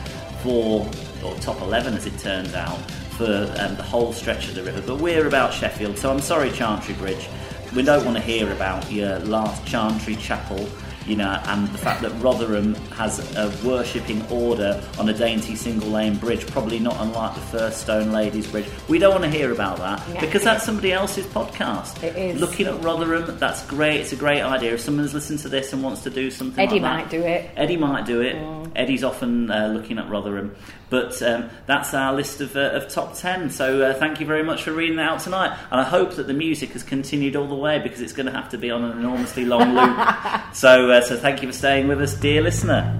for 0.42 0.90
or 1.24 1.36
top 1.36 1.62
eleven 1.62 1.94
as 1.94 2.08
it 2.08 2.18
turns 2.18 2.56
out 2.56 2.80
for 3.12 3.54
um, 3.60 3.76
the 3.76 3.84
whole 3.84 4.14
stretch 4.14 4.48
of 4.48 4.56
the 4.56 4.64
river. 4.64 4.82
But 4.82 5.00
we're 5.00 5.28
about 5.28 5.54
Sheffield, 5.54 5.96
so 5.96 6.10
I'm 6.12 6.22
sorry, 6.22 6.50
Chantry 6.50 6.96
Bridge. 6.96 7.30
We 7.76 7.84
don't 7.84 8.04
want 8.04 8.18
to 8.18 8.24
hear 8.24 8.52
about 8.52 8.92
your 8.92 9.20
last 9.20 9.68
Chantry 9.68 10.16
Chapel 10.16 10.68
you 11.06 11.16
know, 11.16 11.42
and 11.46 11.68
the 11.70 11.78
fact 11.78 12.02
that 12.02 12.12
Rotherham 12.22 12.76
has 12.92 13.20
a 13.36 13.52
worshipping 13.68 14.26
order 14.30 14.82
on 14.98 15.10
a 15.10 15.14
dainty 15.14 15.56
single 15.56 15.90
lane 15.90 16.16
bridge, 16.16 16.46
probably 16.48 16.80
not 16.80 16.96
unlike 17.00 17.36
the 17.36 17.42
first 17.42 17.82
Stone 17.82 18.12
Ladies 18.12 18.48
Bridge. 18.48 18.68
We 18.88 19.00
don't 19.00 19.12
want 19.12 19.24
to 19.24 19.30
hear 19.30 19.52
about 19.52 19.78
that 19.78 20.02
Yeah. 20.14 20.22
because 20.22 20.44
that's 20.44 20.64
somebody 20.66 20.92
else's 20.92 21.26
podcast. 21.28 22.02
It 22.04 22.16
is. 22.16 22.40
Looking 22.42 22.68
at 22.68 22.82
Rotherham, 22.84 23.38
that's 23.40 23.66
great. 23.66 24.02
It's 24.02 24.14
a 24.14 24.18
great 24.18 24.42
idea. 24.42 24.74
If 24.74 24.82
someone's 24.82 25.14
listened 25.14 25.40
to 25.40 25.50
this 25.50 25.74
and 25.74 25.84
wants 25.84 26.02
to 26.04 26.10
do 26.10 26.30
something 26.32 26.64
Eddie 26.64 26.80
like 26.80 26.82
that, 26.82 26.98
might 26.98 27.10
do 27.10 27.22
it. 27.24 27.50
Eddie 27.56 27.78
might 27.78 28.06
do 28.06 28.22
it. 28.22 28.36
Eddie's 28.76 29.04
often 29.04 29.50
uh, 29.50 29.68
looking 29.68 29.98
at 29.98 30.10
Rotherham. 30.10 30.56
But 30.90 31.22
um, 31.22 31.50
that's 31.68 31.94
our 31.94 32.14
list 32.16 32.42
of, 32.42 32.56
uh, 32.56 32.72
of 32.72 32.88
top 32.90 33.16
10. 33.16 33.52
So 33.52 33.82
uh, 33.84 33.94
thank 33.94 34.20
you 34.20 34.26
very 34.26 34.42
much 34.44 34.64
for 34.64 34.72
reading 34.72 34.96
that 34.98 35.08
out 35.10 35.20
tonight. 35.20 35.56
And 35.72 35.80
I 35.80 35.84
hope 35.84 36.16
that 36.16 36.26
the 36.28 36.34
music 36.34 36.72
has 36.72 36.82
continued 36.84 37.36
all 37.36 37.48
the 37.48 37.56
way 37.56 37.78
because 37.80 38.02
it's 38.02 38.14
going 38.14 38.26
to 38.26 38.32
have 38.32 38.50
to 38.50 38.58
be 38.58 38.72
on 38.72 38.84
an 38.84 38.98
enormously 38.98 39.46
long 39.46 39.76
loop. 39.76 39.98
so, 40.54 40.90
uh, 41.00 41.02
so 41.02 41.18
thank 41.18 41.42
you 41.42 41.48
for 41.48 41.54
staying 41.54 41.88
with 41.88 42.02
us, 42.02 42.14
dear 42.14 42.42
listener. 42.42 42.98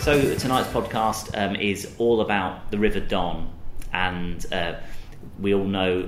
So 0.00 0.34
tonight's 0.36 0.68
podcast 0.68 1.30
um, 1.34 1.56
is 1.56 1.94
all 1.98 2.20
about 2.20 2.70
the 2.70 2.78
River 2.78 3.00
Don, 3.00 3.50
and 3.92 4.44
uh, 4.52 4.74
we 5.38 5.54
all 5.54 5.64
know 5.64 6.02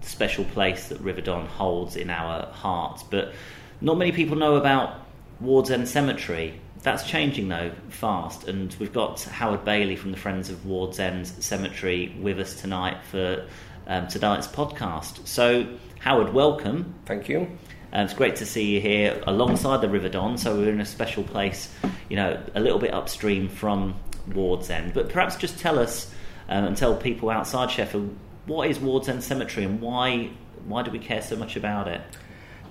the 0.00 0.06
special 0.06 0.44
place 0.44 0.88
that 0.88 1.00
River 1.00 1.20
Don 1.20 1.46
holds 1.46 1.96
in 1.96 2.08
our 2.08 2.46
hearts. 2.52 3.02
But 3.02 3.34
not 3.80 3.98
many 3.98 4.12
people 4.12 4.36
know 4.36 4.56
about 4.56 5.03
Wardsend 5.40 5.88
Cemetery. 5.88 6.60
That's 6.82 7.04
changing 7.04 7.48
though 7.48 7.72
fast, 7.88 8.46
and 8.46 8.74
we've 8.78 8.92
got 8.92 9.22
Howard 9.22 9.64
Bailey 9.64 9.96
from 9.96 10.10
the 10.10 10.18
Friends 10.18 10.50
of 10.50 10.66
Wardsend 10.66 11.26
Cemetery 11.26 12.14
with 12.20 12.38
us 12.38 12.60
tonight 12.60 12.98
for 13.10 13.46
um, 13.86 14.06
tonight's 14.08 14.46
podcast. 14.46 15.26
So, 15.26 15.66
Howard, 16.00 16.32
welcome. 16.32 16.94
Thank 17.06 17.28
you. 17.28 17.48
Um, 17.92 18.04
it's 18.04 18.14
great 18.14 18.36
to 18.36 18.46
see 18.46 18.74
you 18.74 18.80
here 18.80 19.22
alongside 19.26 19.80
the 19.80 19.88
River 19.88 20.08
Don. 20.08 20.36
So 20.36 20.56
we're 20.56 20.70
in 20.70 20.80
a 20.80 20.86
special 20.86 21.22
place, 21.22 21.72
you 22.08 22.16
know, 22.16 22.42
a 22.54 22.60
little 22.60 22.80
bit 22.80 22.92
upstream 22.92 23.48
from 23.48 23.94
Wardsend. 24.34 24.94
But 24.94 25.08
perhaps 25.08 25.36
just 25.36 25.58
tell 25.60 25.78
us 25.78 26.12
um, 26.48 26.64
and 26.64 26.76
tell 26.76 26.96
people 26.96 27.30
outside 27.30 27.70
Sheffield 27.70 28.16
what 28.46 28.68
is 28.68 28.78
Wardsend 28.78 29.22
Cemetery 29.22 29.64
and 29.64 29.80
why 29.80 30.30
why 30.66 30.82
do 30.82 30.90
we 30.90 30.98
care 30.98 31.22
so 31.22 31.36
much 31.36 31.56
about 31.56 31.88
it? 31.88 32.00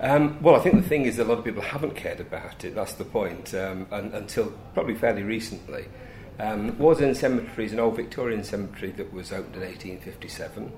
Um, 0.00 0.42
well, 0.42 0.56
I 0.56 0.58
think 0.58 0.74
the 0.74 0.88
thing 0.88 1.04
is 1.04 1.18
a 1.18 1.24
lot 1.24 1.38
of 1.38 1.44
people 1.44 1.62
haven't 1.62 1.94
cared 1.94 2.20
about 2.20 2.64
it. 2.64 2.74
That's 2.74 2.94
the 2.94 3.04
point. 3.04 3.54
Um, 3.54 3.86
and, 3.90 4.12
until 4.14 4.52
probably 4.74 4.94
fairly 4.94 5.22
recently, 5.22 5.86
um, 6.38 6.76
Wardsend 6.78 7.16
Cemetery 7.16 7.66
is 7.66 7.72
an 7.72 7.80
old 7.80 7.96
Victorian 7.96 8.42
cemetery 8.42 8.90
that 8.92 9.12
was 9.12 9.32
opened 9.32 9.54
in 9.54 9.62
1857. 9.62 10.72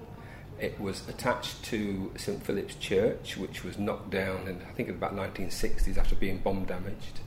It 0.61 0.78
was 0.80 1.06
attached 1.08 1.64
to 1.64 2.12
St 2.16 2.42
Philip's 2.42 2.75
Church, 2.76 3.37
which 3.37 3.64
was 3.64 3.78
knocked 3.78 4.11
down 4.11 4.49
in 4.49 4.61
I 4.62 4.73
think 4.73 4.88
in 4.88 4.94
about 4.94 5.14
1960s 5.14 5.99
after 5.99 6.14
being 6.14 6.38
bomb 6.38 6.64
damaged. 6.64 7.20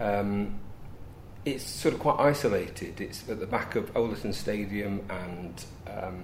Um, 0.00 0.58
it's 1.44 1.64
sort 1.64 1.94
of 1.94 2.00
quite 2.00 2.20
isolated. 2.20 3.00
It's 3.00 3.28
at 3.28 3.40
the 3.40 3.46
back 3.46 3.74
of 3.74 3.92
Owlerton 3.94 4.32
Stadium 4.32 5.04
and 5.10 5.64
um, 5.88 6.22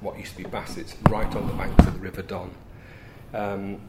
what 0.00 0.18
used 0.18 0.36
to 0.36 0.42
be 0.42 0.48
Bassett's, 0.48 0.94
right 1.08 1.32
on 1.34 1.46
the 1.46 1.54
banks 1.54 1.86
of 1.86 1.94
the 1.94 2.00
River 2.00 2.22
Don. 2.22 2.50
Um, 3.34 3.80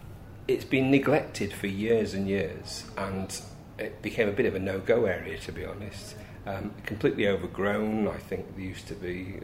it's 0.48 0.66
been 0.66 0.92
neglected 0.92 1.54
for 1.54 1.68
years 1.68 2.14
and 2.14 2.28
years, 2.28 2.86
and 2.98 3.42
it 3.78 4.02
became 4.02 4.30
a 4.30 4.32
bit 4.32 4.46
of 4.46 4.56
a 4.56 4.60
no-go 4.60 5.06
area, 5.06 5.38
to 5.40 5.52
be 5.52 5.66
honest. 5.66 6.16
Um, 6.46 6.74
completely 6.86 7.28
overgrown. 7.28 8.08
I 8.08 8.18
think 8.18 8.56
there 8.56 8.66
used 8.66 8.88
to 8.88 8.96
be 8.96 9.40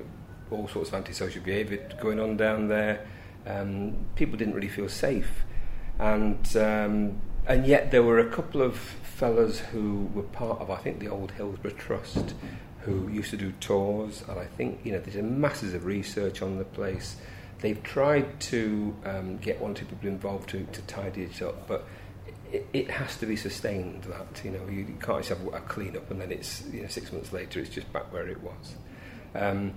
all 0.51 0.67
sorts 0.67 0.89
of 0.89 0.95
antisocial 0.95 1.41
behaviour 1.41 1.89
going 2.01 2.19
on 2.19 2.35
down 2.35 2.67
there. 2.67 3.07
Um, 3.47 3.95
people 4.15 4.37
didn't 4.37 4.53
really 4.53 4.67
feel 4.67 4.89
safe, 4.89 5.43
and 5.97 6.57
um, 6.57 7.21
and 7.47 7.65
yet 7.65 7.91
there 7.91 8.03
were 8.03 8.19
a 8.19 8.29
couple 8.29 8.61
of 8.61 8.77
fellas 8.77 9.59
who 9.59 10.09
were 10.13 10.23
part 10.23 10.59
of, 10.59 10.69
I 10.69 10.77
think, 10.77 10.99
the 10.99 11.07
old 11.07 11.31
Hillsborough 11.31 11.71
Trust, 11.71 12.33
who 12.81 13.07
used 13.09 13.31
to 13.31 13.37
do 13.37 13.53
tours, 13.59 14.23
and 14.27 14.37
I 14.37 14.45
think 14.45 14.81
you 14.83 14.91
know 14.91 14.99
they 14.99 15.11
did 15.11 15.23
masses 15.23 15.73
of 15.73 15.85
research 15.85 16.41
on 16.41 16.57
the 16.57 16.65
place. 16.65 17.15
They've 17.61 17.81
tried 17.83 18.39
to 18.41 18.95
um, 19.05 19.37
get 19.37 19.59
one 19.59 19.71
or 19.71 19.73
two 19.73 19.85
people 19.85 20.07
involved 20.07 20.49
to, 20.49 20.63
to 20.63 20.81
tidy 20.83 21.23
it 21.23 21.41
up, 21.41 21.67
but 21.67 21.85
it, 22.51 22.67
it 22.73 22.91
has 22.91 23.17
to 23.17 23.25
be 23.25 23.35
sustained. 23.35 24.03
That 24.03 24.43
you 24.43 24.51
know 24.51 24.65
you 24.69 24.85
can't 25.01 25.25
just 25.25 25.29
have 25.29 25.45
a 25.53 25.59
clean 25.61 25.97
up 25.97 26.09
and 26.09 26.21
then 26.21 26.31
it's 26.31 26.63
you 26.71 26.81
know 26.81 26.87
six 26.87 27.11
months 27.11 27.33
later 27.33 27.59
it's 27.59 27.69
just 27.69 27.91
back 27.91 28.11
where 28.13 28.27
it 28.27 28.41
was. 28.41 28.75
Um, 29.35 29.73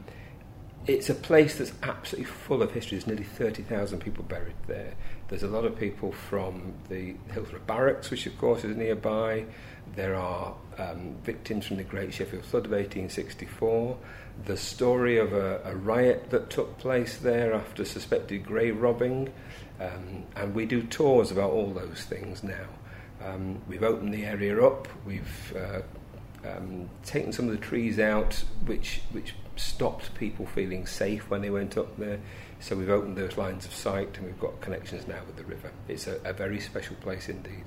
it's 0.87 1.09
a 1.09 1.15
place 1.15 1.59
that's 1.59 1.73
absolutely 1.83 2.25
full 2.25 2.63
of 2.63 2.73
history. 2.73 2.99
There's 2.99 3.07
nearly 3.07 3.23
30,000 3.23 4.01
people 4.01 4.25
buried 4.25 4.57
there. 4.67 4.95
There's 5.29 5.45
a 5.45 5.49
lot 5.49 5.65
of 5.65 5.79
people 5.79 6.11
from 6.11 6.75
the 6.89 7.15
Hillsborough 7.33 7.61
Barracks, 7.67 8.11
which 8.11 8.27
of 8.27 8.37
course 8.39 8.65
is 8.65 8.77
nearby. 8.77 9.45
There 9.95 10.17
are 10.17 10.57
um, 10.79 11.17
victims 11.23 11.67
from 11.67 11.77
the 11.77 11.85
Great 11.85 12.13
Sheffield 12.13 12.45
Flood 12.45 12.65
of 12.67 12.73
1864. 12.73 13.97
The 14.45 14.57
story 14.57 15.19
of 15.19 15.33
a, 15.33 15.61
a 15.65 15.77
riot 15.77 16.31
that 16.31 16.51
took 16.51 16.79
place 16.79 17.19
there 17.19 17.55
after 17.55 17.85
suspected 17.85 18.45
grave 18.45 18.81
robbing. 18.81 19.33
Um, 19.81 20.25
and 20.37 20.55
we 20.55 20.67
do 20.67 20.83
tours 20.83 21.31
about 21.31 21.51
all 21.51 21.73
those 21.73 22.05
things 22.05 22.43
now. 22.43 22.67
Um, 23.25 23.61
we've 23.69 23.83
opened 23.83 24.13
the 24.13 24.25
area 24.25 24.61
up. 24.65 24.89
We've 25.07 25.57
uh, 25.57 25.83
um, 26.49 26.89
taken 27.05 27.33
some 27.33 27.47
of 27.47 27.53
the 27.53 27.65
trees 27.65 27.99
out, 27.99 28.45
which 28.67 29.01
which 29.13 29.35
stopped 29.57 30.15
people 30.15 30.47
feeling 30.47 30.87
safe 30.87 31.29
when 31.31 31.43
they 31.43 31.51
went 31.51 31.77
up 31.77 31.97
there. 31.99 32.19
So 32.61 32.77
we've 32.77 32.91
opened 32.91 33.17
those 33.17 33.37
lines 33.37 33.65
of 33.65 33.73
sight, 33.73 34.17
and 34.17 34.27
we've 34.27 34.41
got 34.41 34.61
connections 34.61 35.07
now 35.07 35.21
with 35.27 35.37
the 35.37 35.45
river. 35.45 35.71
It's 35.89 36.07
a, 36.07 36.21
a 36.25 36.33
very 36.33 36.61
special 36.61 36.97
place 36.97 37.29
indeed. 37.29 37.65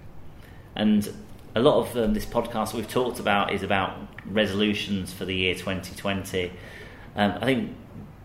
And 0.75 1.13
a 1.55 1.61
lot 1.61 1.79
of 1.87 1.95
um, 1.97 2.13
this 2.13 2.25
podcast 2.25 2.73
we've 2.73 2.89
talked 2.89 3.19
about 3.19 3.53
is 3.53 3.63
about 3.63 3.97
resolutions 4.25 5.13
for 5.13 5.25
the 5.25 5.33
year 5.35 5.55
2020. 5.55 6.51
Um, 7.15 7.33
I 7.41 7.45
think 7.45 7.71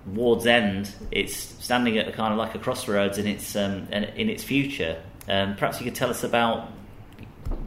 Wardsend, 0.07 0.93
it's 1.11 1.35
standing 1.37 1.99
at 1.99 2.09
a 2.09 2.13
kind 2.13 2.33
of 2.33 2.39
like 2.39 2.55
a 2.55 2.59
crossroads 2.59 3.19
in 3.19 3.27
its 3.27 3.55
um, 3.55 3.87
in 3.93 4.29
its 4.31 4.43
future. 4.43 5.01
Um, 5.29 5.55
perhaps 5.57 5.79
you 5.79 5.85
could 5.85 5.95
tell 5.95 6.11
us 6.11 6.25
about 6.25 6.69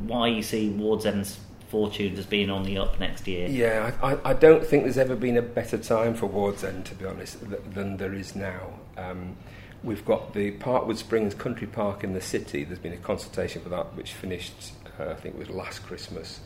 why 0.05 0.27
you 0.27 0.41
see 0.41 0.70
Wardsend's 0.70 1.39
fortunes 1.70 2.20
as 2.20 2.25
being 2.25 2.50
on 2.50 2.63
the 2.63 2.77
up 2.77 3.00
next 3.00 3.27
year. 3.27 3.48
Yeah, 3.48 3.91
I, 4.01 4.13
I- 4.13 4.29
I 4.32 4.34
don't 4.34 4.65
think 4.65 4.84
there's 4.84 4.98
ever 4.98 5.15
been 5.15 5.38
a 5.38 5.41
better 5.41 5.77
time 5.77 6.13
for 6.13 6.25
Wardsend, 6.27 6.86
to 6.88 6.96
be 6.96 7.05
honest, 7.05 7.38
than 7.74 7.98
there 7.98 8.13
is 8.13 8.36
now. 8.36 8.74
Um, 8.98 9.36
we've 9.84 10.03
got 10.05 10.34
the 10.34 10.51
Parkwood 10.51 10.98
Springs 10.98 11.34
Country 11.34 11.67
Park 11.67 12.03
in 12.03 12.13
the 12.13 12.22
city. 12.22 12.63
There's 12.63 12.79
been 12.79 12.93
a 12.93 12.98
consultation 12.98 13.62
for 13.62 13.70
that, 13.70 13.96
which 13.96 14.12
finished, 14.13 14.74
uh, 15.00 15.09
I 15.09 15.15
think 15.15 15.35
it 15.35 15.39
was 15.39 15.50
last 15.50 15.85
Christmas. 15.85 16.39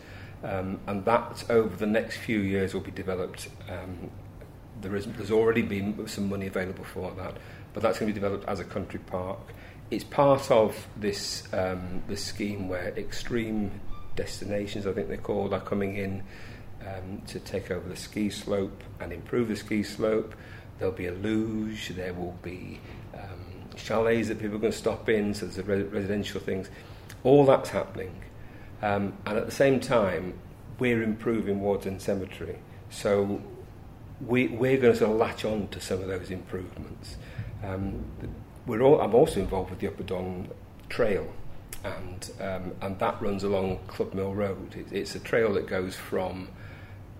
Um, 0.44 0.80
and 0.88 1.04
that, 1.06 1.44
over 1.50 1.75
the 1.75 1.88
next 1.88 2.18
few 2.18 2.39
years, 2.39 2.74
will 2.74 2.82
be 2.82 2.92
developed. 2.92 3.50
Um, 3.70 4.12
there 4.82 4.96
is, 4.96 5.06
there's 5.06 5.32
already 5.32 5.63
been 5.63 6.08
some 6.08 6.30
money 6.30 6.48
available 6.48 6.84
for 6.84 7.12
that, 7.12 7.36
but 7.74 7.82
that's 7.82 8.00
going 8.00 8.12
to 8.12 8.13
be 8.13 8.20
developed 8.20 8.48
as 8.48 8.60
a 8.60 8.63
country 8.63 9.00
park. 9.00 9.39
It's 9.89 10.04
part 10.04 10.51
of 10.51 10.88
this, 10.96 11.51
um, 11.54 12.04
this 12.08 12.24
scheme 12.24 12.68
where 12.68 12.89
extreme 12.98 13.72
destinations, 14.16 14.86
I 14.86 14.94
think 14.94 15.08
they're 15.08 15.18
called, 15.18 15.54
are 15.54 15.62
coming 15.62 15.96
in 15.96 16.24
um, 16.82 17.22
to 17.27 17.39
take 17.39 17.72
over 17.72 17.88
the 17.88 17.96
ski 17.96 18.30
slope 18.30 18.84
and 19.00 19.12
improve 19.12 19.48
the 19.48 19.56
ski 19.56 19.84
slope. 19.84 20.36
There'll 20.77 20.94
be 20.94 21.08
a 21.08 21.13
luge, 21.13 21.89
there 21.89 22.13
will 22.13 22.38
be 22.44 22.80
um, 23.16 23.70
chalets 23.75 24.27
that 24.27 24.39
people 24.39 24.60
to 24.60 24.72
stop 24.72 25.10
in, 25.10 25.34
so 25.34 25.48
there's 25.48 25.86
residential 25.92 26.39
things. 26.39 26.70
All 27.24 27.46
that's 27.46 27.70
happening. 27.70 28.13
Um, 28.81 29.13
and 29.25 29.38
at 29.38 29.46
the 29.46 29.51
same 29.51 29.79
time, 29.79 30.39
we're 30.79 31.01
improving 31.01 31.62
Wardsend 31.62 32.01
Cemetery. 32.01 32.60
So 32.89 33.41
we, 34.22 34.48
we're 34.48 34.77
going 34.77 34.93
to 34.93 35.00
sort 35.00 35.12
of 35.12 35.17
latch 35.17 35.46
on 35.46 35.67
to 35.69 35.79
some 35.79 36.01
of 36.01 36.07
those 36.07 36.31
improvements. 36.31 37.17
Um, 37.63 38.05
we're 38.65 38.81
all, 38.81 39.01
I'm 39.01 39.15
also 39.15 39.39
involved 39.39 39.69
with 39.72 39.79
the 39.79 39.88
Upper 39.88 40.03
Don 40.03 40.50
Trail, 40.89 41.31
and, 41.84 42.31
um, 42.39 42.74
and 42.81 43.00
that 43.00 43.22
runs 43.22 43.43
along 43.43 43.79
Club 43.88 44.13
Mill 44.13 44.34
Road. 44.34 44.75
It, 44.75 44.91
it's 44.91 45.15
a 45.15 45.19
trail 45.19 45.53
that 45.53 45.67
goes 45.67 45.96
from 45.96 46.50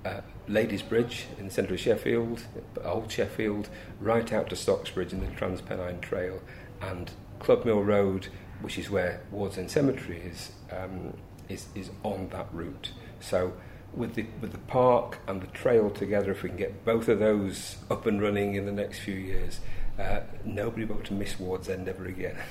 uh, 0.06 0.22
Ladies 0.48 0.82
Bridge 0.82 1.26
in 1.38 1.46
the 1.46 1.52
centre 1.52 1.74
of 1.74 1.80
Sheffield, 1.80 2.44
Old 2.84 3.12
Sheffield, 3.12 3.70
right 4.00 4.32
out 4.32 4.50
to 4.50 4.56
Stocksbridge 4.56 5.12
in 5.12 5.20
the 5.22 5.28
Transpennine 5.28 6.02
Trail, 6.02 6.42
and 6.82 7.12
Club 7.40 7.66
Mill 7.66 7.84
Road, 7.84 8.28
which 8.62 8.78
is 8.78 8.90
where 8.90 9.22
Wardsend 9.32 9.72
Cemetery 9.72 10.22
is, 10.22 10.52
um, 10.72 11.14
is, 11.50 11.68
is 11.76 11.90
on 12.04 12.30
that 12.30 12.48
route. 12.52 12.92
So 13.20 13.54
with 13.94 14.16
the, 14.16 14.26
with 14.42 14.52
the 14.52 14.58
park 14.60 15.20
and 15.28 15.42
the 15.42 15.48
trail 15.48 15.90
together, 15.90 16.32
if 16.32 16.44
we 16.44 16.50
can 16.50 16.58
get 16.58 16.86
both 16.86 17.08
of 17.08 17.20
those 17.20 17.78
up 17.90 18.06
and 18.06 18.22
running 18.22 18.56
in 18.56 18.66
the 18.66 18.72
next 18.72 19.00
few 19.00 19.16
years, 19.16 19.60
uh, 20.00 20.22
nobody 20.46 20.86
will 20.86 21.02
to 21.02 21.14
miss 21.14 21.40
Wardsend 21.40 21.88
ever 21.88 22.06
again. 22.06 22.38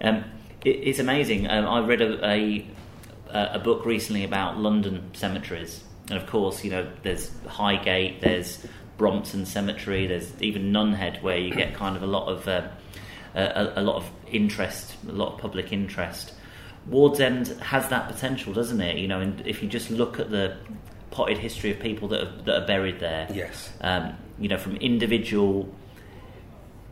Um, 0.00 0.24
it, 0.64 0.70
it's 0.70 0.98
amazing. 0.98 1.48
Um, 1.48 1.66
I 1.66 1.78
read 1.78 2.02
a, 2.02 2.28
a, 2.28 2.66
a, 3.30 3.50
a 3.54 3.58
book 3.58 3.86
recently 3.86 4.24
about 4.24 4.58
London 4.58 5.08
cemeteries, 5.14 5.82
and 6.10 6.18
of 6.18 6.26
course, 6.26 6.64
you 6.64 6.70
know, 6.72 6.90
there's 7.02 7.30
Highgate, 7.46 8.20
there's 8.20 8.66
Brompton 8.98 9.46
Cemetery, 9.46 10.06
there's 10.06 10.30
even 10.42 10.72
Nunhead, 10.72 11.22
where 11.22 11.38
you 11.38 11.54
get 11.54 11.74
kind 11.74 11.96
of 11.96 12.02
a 12.02 12.06
lot 12.06 12.28
of 12.28 12.46
uh, 12.48 12.68
a, 13.34 13.72
a 13.76 13.82
lot 13.82 13.96
of 13.96 14.10
interest, 14.30 14.96
a 15.08 15.12
lot 15.12 15.34
of 15.34 15.40
public 15.40 15.72
interest. 15.72 16.34
Wardsend 16.86 17.48
has 17.60 17.88
that 17.88 18.08
potential, 18.08 18.52
doesn't 18.52 18.80
it? 18.80 18.98
You 18.98 19.08
know, 19.08 19.20
and 19.20 19.46
if 19.46 19.62
you 19.62 19.68
just 19.68 19.90
look 19.90 20.20
at 20.20 20.30
the 20.30 20.56
potted 21.10 21.38
history 21.38 21.70
of 21.70 21.78
people 21.80 22.08
that 22.08 22.22
are, 22.22 22.42
that 22.42 22.62
are 22.62 22.66
buried 22.66 23.00
there, 23.00 23.28
Yes. 23.32 23.72
um, 23.80 24.14
you 24.38 24.48
know, 24.48 24.58
from 24.58 24.76
individual 24.76 25.68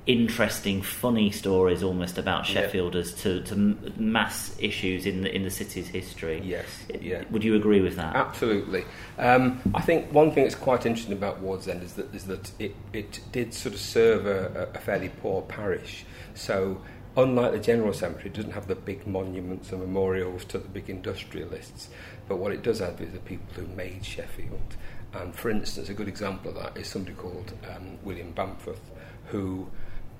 interesting, 0.04 0.82
funny 0.82 1.30
stories 1.30 1.82
almost 1.82 2.18
about 2.18 2.48
Yeah. 2.48 2.62
Sheffielders 2.62 3.20
to, 3.22 3.40
to 3.44 3.54
mass 3.96 4.54
issues 4.58 5.06
in 5.06 5.22
the 5.22 5.32
in 5.34 5.44
the 5.44 5.50
city's 5.50 5.86
history. 5.86 6.40
Yes, 6.44 6.66
yeah. 7.00 7.22
Would 7.30 7.44
you 7.44 7.54
agree 7.54 7.80
with 7.80 7.94
that? 7.96 8.16
Absolutely. 8.16 8.84
Um, 9.18 9.60
I 9.74 9.80
think 9.80 10.12
one 10.12 10.32
thing 10.32 10.42
that's 10.42 10.56
quite 10.56 10.86
interesting 10.86 11.12
about 11.12 11.40
Wardsend 11.40 11.84
is 11.84 11.92
that, 11.94 12.12
is 12.12 12.24
that 12.24 12.50
it, 12.58 12.74
it 12.92 13.20
did 13.30 13.54
sort 13.54 13.74
of 13.76 13.80
serve 13.80 14.26
a, 14.26 14.68
a 14.74 14.78
fairly 14.80 15.08
poor 15.08 15.42
parish. 15.42 16.04
So, 16.34 16.80
unlike 17.16 17.52
the 17.52 17.58
General 17.58 17.92
Cemetery, 17.92 18.26
it 18.26 18.34
doesn't 18.34 18.52
have 18.52 18.68
the 18.68 18.74
big 18.74 19.06
monuments 19.06 19.72
and 19.72 19.80
memorials 19.80 20.44
to 20.46 20.58
the 20.58 20.68
big 20.68 20.88
industrialists. 20.88 21.88
But 22.28 22.36
what 22.36 22.52
it 22.52 22.62
does 22.62 22.78
have 22.80 23.00
is 23.00 23.12
the 23.12 23.18
people 23.20 23.46
who 23.54 23.66
made 23.74 24.04
Sheffield. 24.04 24.76
And 25.12 25.34
for 25.34 25.50
instance, 25.50 25.88
a 25.88 25.94
good 25.94 26.08
example 26.08 26.50
of 26.50 26.62
that 26.62 26.76
is 26.76 26.88
somebody 26.88 27.14
called 27.14 27.52
um, 27.74 27.98
William 28.02 28.32
Bamforth, 28.32 28.80
who 29.26 29.68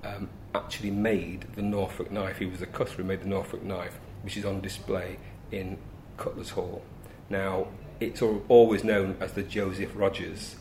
um, 0.03 0.29
actually 0.53 0.91
made 0.91 1.47
the 1.55 1.61
Norfolk 1.61 2.11
knife. 2.11 2.37
He 2.37 2.45
was 2.45 2.59
the 2.59 2.67
cutter 2.67 2.93
who 2.93 3.03
made 3.03 3.21
the 3.21 3.27
Norfolk 3.27 3.63
knife, 3.63 3.99
which 4.21 4.37
is 4.37 4.45
on 4.45 4.61
display 4.61 5.17
in 5.51 5.77
Cutler's 6.17 6.51
Hall. 6.51 6.83
Now, 7.29 7.67
it's 7.99 8.21
always 8.21 8.83
known 8.83 9.17
as 9.19 9.33
the 9.33 9.43
Joseph 9.43 9.91
Rodgers 9.95 10.57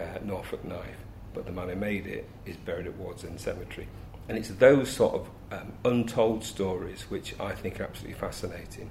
uh, 0.00 0.18
Norfolk 0.24 0.64
knife, 0.64 0.96
but 1.34 1.46
the 1.46 1.52
man 1.52 1.68
who 1.68 1.76
made 1.76 2.06
it 2.06 2.28
is 2.46 2.56
buried 2.56 2.86
at 2.86 2.96
Wardsend 2.96 3.40
Cemetery. 3.40 3.88
And 4.28 4.36
it's 4.38 4.48
those 4.48 4.90
sort 4.90 5.14
of 5.14 5.28
um, 5.52 5.72
untold 5.84 6.44
stories 6.44 7.02
which 7.08 7.38
I 7.38 7.52
think 7.52 7.80
are 7.80 7.84
absolutely 7.84 8.18
fascinating. 8.18 8.90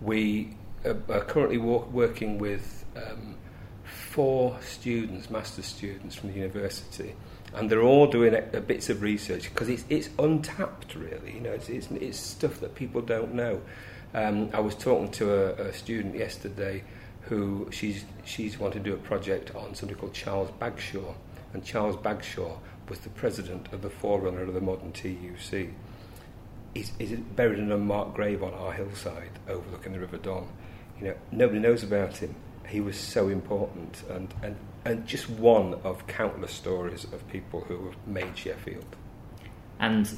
We 0.00 0.56
uh, 0.84 0.94
are 1.10 1.20
currently 1.20 1.58
wo- 1.58 1.88
working 1.92 2.38
with 2.38 2.84
um, 2.96 3.36
four 3.84 4.58
students, 4.62 5.30
master's 5.30 5.66
students 5.66 6.14
from 6.14 6.32
the 6.32 6.38
university, 6.38 7.14
and 7.54 7.68
they're 7.68 7.82
all 7.82 8.06
doing 8.06 8.34
a, 8.34 8.42
a 8.56 8.60
bits 8.60 8.88
of 8.88 9.02
research 9.02 9.50
because 9.50 9.68
it's, 9.68 9.84
it's 9.88 10.08
untapped, 10.18 10.94
really. 10.94 11.34
You 11.34 11.40
know, 11.40 11.50
it's, 11.52 11.68
it's, 11.68 11.90
it's 11.90 12.18
stuff 12.18 12.60
that 12.60 12.74
people 12.74 13.02
don't 13.02 13.34
know. 13.34 13.60
Um, 14.14 14.50
I 14.52 14.60
was 14.60 14.74
talking 14.74 15.10
to 15.12 15.32
a, 15.32 15.68
a 15.68 15.72
student 15.72 16.16
yesterday 16.16 16.82
who 17.22 17.68
she's 17.70 18.04
she's 18.24 18.58
wanted 18.58 18.82
to 18.82 18.90
do 18.90 18.94
a 18.94 18.98
project 18.98 19.54
on 19.54 19.74
somebody 19.74 20.00
called 20.00 20.14
Charles 20.14 20.50
Bagshaw, 20.58 21.14
and 21.52 21.64
Charles 21.64 21.96
Bagshaw 21.96 22.58
was 22.90 22.98
the 22.98 23.08
president 23.10 23.72
of 23.72 23.80
the 23.80 23.88
forerunner 23.88 24.42
of 24.42 24.52
the 24.52 24.60
modern 24.60 24.92
TUC. 24.92 25.68
He's, 26.74 26.92
he's 26.98 27.12
buried 27.12 27.58
in 27.58 27.70
a 27.70 27.76
unmarked 27.76 28.14
grave 28.14 28.42
on 28.42 28.52
our 28.52 28.72
hillside 28.72 29.30
overlooking 29.48 29.92
the 29.92 30.00
River 30.00 30.18
Don. 30.18 30.48
You 30.98 31.08
know, 31.08 31.14
nobody 31.30 31.60
knows 31.60 31.82
about 31.82 32.18
him. 32.18 32.34
He 32.68 32.80
was 32.80 32.96
so 32.96 33.28
important, 33.28 34.02
and, 34.10 34.32
and, 34.42 34.56
and 34.84 35.06
just 35.06 35.30
one 35.30 35.74
of 35.82 36.06
countless 36.06 36.52
stories 36.52 37.04
of 37.04 37.26
people 37.28 37.62
who 37.62 37.86
have 37.86 37.96
made 38.06 38.36
Sheffield. 38.36 38.96
And 39.78 40.08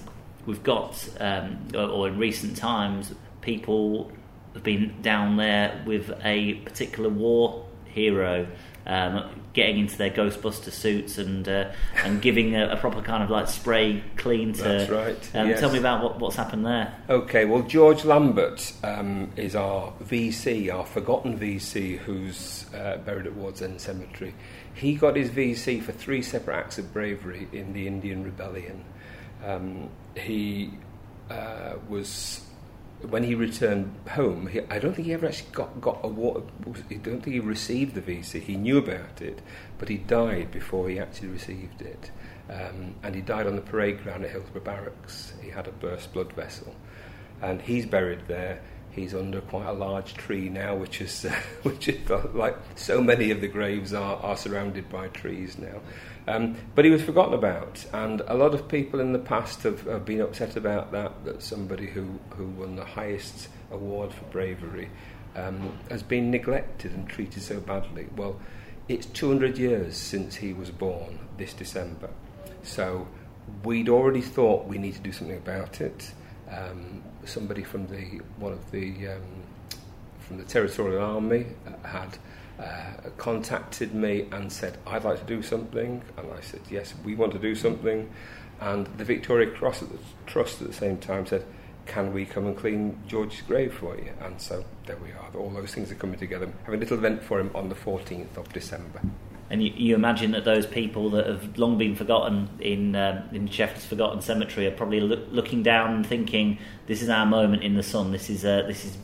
we've 0.45 0.63
got, 0.63 1.09
um, 1.21 1.69
or 1.75 2.09
in 2.09 2.19
recent 2.19 2.57
times, 2.57 3.15
people 3.41 4.11
have 4.55 4.63
been 4.63 5.01
down 5.01 5.37
there 5.37 5.83
with 5.87 6.11
a 6.25 6.55
particular 6.55 7.09
war 7.09 7.65
hero. 7.87 8.47
Um, 8.85 9.43
getting 9.53 9.79
into 9.79 9.97
their 9.97 10.11
Ghostbuster 10.11 10.73
suits 10.73 11.19
and 11.19 11.49
uh, 11.49 11.71
and 11.97 12.21
giving 12.21 12.57
a, 12.57 12.71
a 12.71 12.77
proper 12.77 13.01
kind 13.03 13.23
of 13.23 13.31
like 13.31 13.47
spray 13.49 14.03
clean 14.17 14.53
to. 14.55 14.63
That's 14.63 14.91
right, 14.91 15.31
Um, 15.37 15.49
yes. 15.49 15.61
Tell 15.61 15.71
me 15.71 15.79
about 15.79 16.03
what, 16.03 16.19
what's 16.19 16.37
happened 16.37 16.67
there. 16.67 16.93
Okay, 17.09 17.45
well, 17.45 17.63
George 17.63 18.05
Lambert 18.05 18.73
um, 18.83 19.31
is 19.37 19.55
our 19.55 19.93
VC, 20.05 20.73
our 20.73 20.85
forgotten 20.85 21.39
VC, 21.39 21.99
who's 21.99 22.67
uh, 22.75 22.97
buried 23.05 23.27
at 23.27 23.35
Wardsend 23.35 23.81
Cemetery. 23.81 24.35
He 24.75 24.95
got 24.95 25.17
his 25.17 25.31
VC 25.31 25.83
for 25.83 25.93
three 25.93 26.23
separate 26.23 26.57
acts 26.57 26.79
of 26.79 26.93
bravery 26.93 27.47
in 27.53 27.73
the 27.73 27.87
Indian 27.87 28.25
Rebellion. 28.25 28.85
Um, 29.45 29.91
he 30.17 30.73
uh, 31.31 31.75
was. 31.89 32.41
When 33.09 33.25
he 33.25 33.35
returned 33.35 33.95
home, 34.11 34.47
he, 34.47 34.61
I 34.71 34.79
don't 34.79 34.95
think 34.95 35.07
he 35.07 35.15
ever 35.15 35.27
actually 35.27 35.51
got, 35.53 35.81
got 35.81 36.01
a 36.03 36.09
war. 36.09 36.43
I 36.67 36.95
don't 36.95 37.21
think 37.21 37.35
he 37.35 37.41
received 37.41 37.95
the 37.95 38.01
VC. 38.01 38.41
He 38.41 38.57
knew 38.57 38.79
about 38.79 39.21
it, 39.21 39.43
but 39.79 39.89
he 39.89 39.99
died 39.99 40.51
before 40.51 40.89
he 40.89 40.99
actually 40.99 41.29
received 41.29 41.83
it. 41.83 42.11
Um, 42.49 42.95
and 43.03 43.15
he 43.15 43.21
died 43.21 43.47
on 43.47 43.57
the 43.57 43.63
parade 43.63 44.03
ground 44.03 44.25
at 44.25 44.31
Hillsborough 44.31 44.63
Barracks. 44.63 45.33
He 45.43 45.51
had 45.51 45.67
a 45.67 45.73
burst 45.73 46.13
blood 46.13 46.33
vessel 46.33 46.75
and 47.43 47.61
he's 47.61 47.85
buried 47.85 48.27
there. 48.29 48.61
He's 48.93 49.15
under 49.15 49.41
quite 49.41 49.67
a 49.67 49.73
large 49.73 50.15
tree 50.15 50.49
now, 50.49 50.77
which 50.77 51.01
is 51.01 51.25
uh, 51.25 51.35
which 51.63 51.89
is 51.89 52.09
like 52.35 52.57
so 52.77 53.03
many 53.03 53.31
of 53.31 53.41
the 53.41 53.49
graves 53.49 53.93
are, 53.93 54.17
are 54.17 54.37
surrounded 54.37 54.89
by 54.89 55.09
trees 55.09 55.59
now. 55.59 55.81
Um, 56.29 56.57
but 56.75 56.85
he 56.85 56.91
was 56.91 57.03
forgotten 57.03 57.35
about, 57.35 57.85
and 57.93 58.21
a 58.29 58.35
lot 58.35 58.55
of 58.55 58.69
people 58.69 59.01
in 59.01 59.13
the 59.13 59.19
past 59.19 59.65
have, 59.65 59.83
have 59.87 60.05
been 60.05 60.21
upset 60.21 60.57
about 60.57 60.93
that. 60.93 61.25
That 61.25 61.43
somebody 61.43 61.87
who 61.87 62.21
who 62.31 62.47
won 62.47 62.77
the 62.77 62.85
highest 62.85 63.49
award 63.71 64.13
for 64.13 64.25
bravery 64.27 64.91
um, 65.35 65.77
has 65.91 66.03
been 66.03 66.31
neglected 66.31 66.93
and 66.93 67.09
treated 67.09 67.43
so 67.43 67.61
badly. 67.61 68.09
Well, 68.17 68.41
it's 68.89 69.07
200 69.07 69.59
years 69.59 69.97
since 69.97 70.37
he 70.37 70.53
was 70.53 70.71
born 70.71 71.19
this 71.39 71.55
December, 71.55 72.11
so 72.63 73.09
we'd 73.65 73.89
already 73.89 74.21
thought 74.21 74.67
we 74.67 74.79
need 74.79 74.95
to 74.95 75.01
do 75.01 75.13
something 75.13 75.37
about 75.37 75.81
it. 75.81 76.13
Um, 76.49 77.03
somebody 77.25 77.65
from 77.65 77.87
the 77.89 78.21
one 78.37 78.53
of 78.53 78.71
the 78.71 79.09
um, 79.09 79.43
from 80.21 80.39
the 80.39 80.45
Territorial 80.45 81.03
Army 81.03 81.47
uh, 81.67 81.87
had 81.87 82.19
uh, 82.63 83.11
contacted 83.17 83.95
me 83.95 84.27
and 84.31 84.53
said, 84.53 84.79
"I'd 84.87 85.05
like 85.05 85.19
to 85.21 85.27
do 85.27 85.43
something," 85.43 86.03
and 86.17 86.27
I 86.33 86.41
said, 86.41 86.61
"Yes, 86.71 86.95
we 87.05 87.15
want 87.15 87.33
to 87.33 87.39
do 87.39 87.55
something." 87.55 88.11
And 88.61 88.87
the 88.99 89.05
Victoria 89.05 89.51
Cross 89.51 89.83
at 89.83 89.91
the 89.91 89.99
Trust 90.27 90.63
at 90.63 90.69
the 90.69 90.75
same 90.75 90.99
time 90.99 91.27
said, 91.27 91.45
"Can 91.87 92.13
we 92.13 92.25
come 92.25 92.47
and 92.47 92.57
clean 92.57 92.99
George's 93.09 93.43
grave 93.43 93.75
for 93.75 93.97
you?" 93.97 94.13
And 94.21 94.41
so 94.41 94.65
there 94.87 94.97
we 94.97 95.11
are. 95.11 95.29
All 95.37 95.51
those 95.51 95.75
things 95.75 95.91
are 95.91 95.97
coming 95.97 96.19
together. 96.19 96.49
Have 96.65 96.75
a 96.75 96.77
little 96.77 96.99
event 96.99 97.23
for 97.25 97.41
him 97.41 97.51
on 97.55 97.69
the 97.69 97.75
14th 97.75 98.37
of 98.37 98.53
December. 98.53 99.01
And 99.51 99.63
you, 99.63 99.73
you 99.75 99.95
imagine 99.95 100.31
that 100.31 100.45
those 100.45 100.67
people 100.67 101.11
that 101.11 101.27
have 101.27 101.59
long 101.59 101.77
been 101.77 101.95
forgotten 101.95 102.49
in 102.61 102.95
um, 102.97 103.25
in 103.33 103.49
Sheffield's 103.49 103.85
Forgotten 103.85 104.23
Cemetery 104.23 104.67
are 104.67 104.71
probably 104.71 105.01
loo- 105.01 105.27
looking 105.31 105.63
down 105.63 105.95
and 105.97 106.07
thinking, 106.07 106.59
"This 106.87 107.03
is 107.03 107.09
our 107.09 107.27
moment 107.27 107.63
in 107.63 107.75
the 107.75 107.83
sun. 107.83 108.13
This 108.13 108.31
is 108.31 108.45
a, 108.45 108.65
this 108.67 108.85
is 108.85 108.97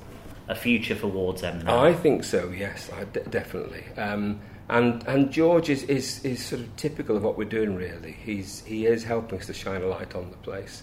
a 0.48 0.54
future 0.54 0.94
for 0.94 1.06
Wardsend." 1.08 1.64
now." 1.64 1.84
I 1.84 1.92
think 1.92 2.24
so. 2.24 2.50
Yes, 2.50 2.90
definitely. 3.30 3.84
Um, 3.96 4.40
and 4.68 5.06
and 5.06 5.30
George 5.30 5.70
is, 5.70 5.84
is 5.84 6.24
is 6.24 6.44
sort 6.44 6.62
of 6.62 6.76
typical 6.76 7.16
of 7.16 7.22
what 7.22 7.38
we're 7.38 7.48
doing. 7.48 7.74
Really, 7.74 8.12
he's 8.12 8.62
he 8.64 8.87
is 8.87 9.04
helping 9.04 9.38
us 9.38 9.46
to 9.46 9.54
shine 9.54 9.82
a 9.82 9.87
light 9.87 10.14
on 10.14 10.30
the 10.30 10.37
place. 10.38 10.82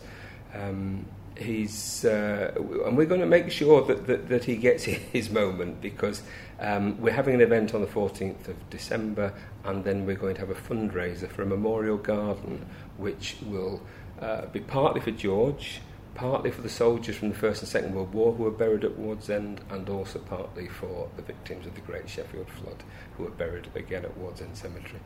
Um, 0.53 1.05
he's 1.37 2.05
uh, 2.05 2.53
and 2.85 2.97
we're 2.97 3.05
going 3.05 3.21
to 3.21 3.27
make 3.27 3.51
sure 3.51 3.85
that, 3.85 4.07
that, 4.07 4.29
that 4.29 4.43
he 4.43 4.55
gets 4.55 4.83
his 5.13 5.29
moment 5.29 5.81
because 5.81 6.23
um, 6.59 6.99
we're 6.99 7.13
having 7.13 7.35
an 7.35 7.41
event 7.41 7.73
on 7.73 7.81
the 7.81 7.87
14th 7.87 8.47
of 8.47 8.69
December 8.69 9.33
and 9.65 9.83
then 9.83 10.05
we're 10.05 10.15
going 10.15 10.35
to 10.35 10.41
have 10.41 10.49
a 10.49 10.55
fundraiser 10.55 11.29
for 11.29 11.41
a 11.41 11.45
memorial 11.45 11.97
garden 11.97 12.65
which 12.97 13.35
will 13.45 13.81
uh, 14.21 14.45
be 14.47 14.59
partly 14.59 15.01
for 15.01 15.11
George 15.11 15.81
partly 16.15 16.49
for 16.49 16.61
the 16.61 16.69
soldiers 16.69 17.17
from 17.17 17.29
the 17.29 17.35
First 17.35 17.61
and 17.61 17.69
Second 17.69 17.93
World 17.93 18.13
War 18.13 18.33
who 18.33 18.43
were 18.43 18.51
buried 18.51 18.83
at 18.83 18.97
Wardsend 18.97 19.61
and 19.69 19.87
also 19.89 20.19
partly 20.19 20.67
for 20.67 21.09
the 21.17 21.21
victims 21.21 21.67
of 21.67 21.75
the 21.75 21.81
Great 21.81 22.09
Sheffield 22.09 22.49
Flood 22.49 22.83
who 23.17 23.25
were 23.25 23.29
buried 23.29 23.69
again 23.75 24.05
at 24.05 24.17
Wardsend 24.17 24.57
Cemetery. 24.57 25.01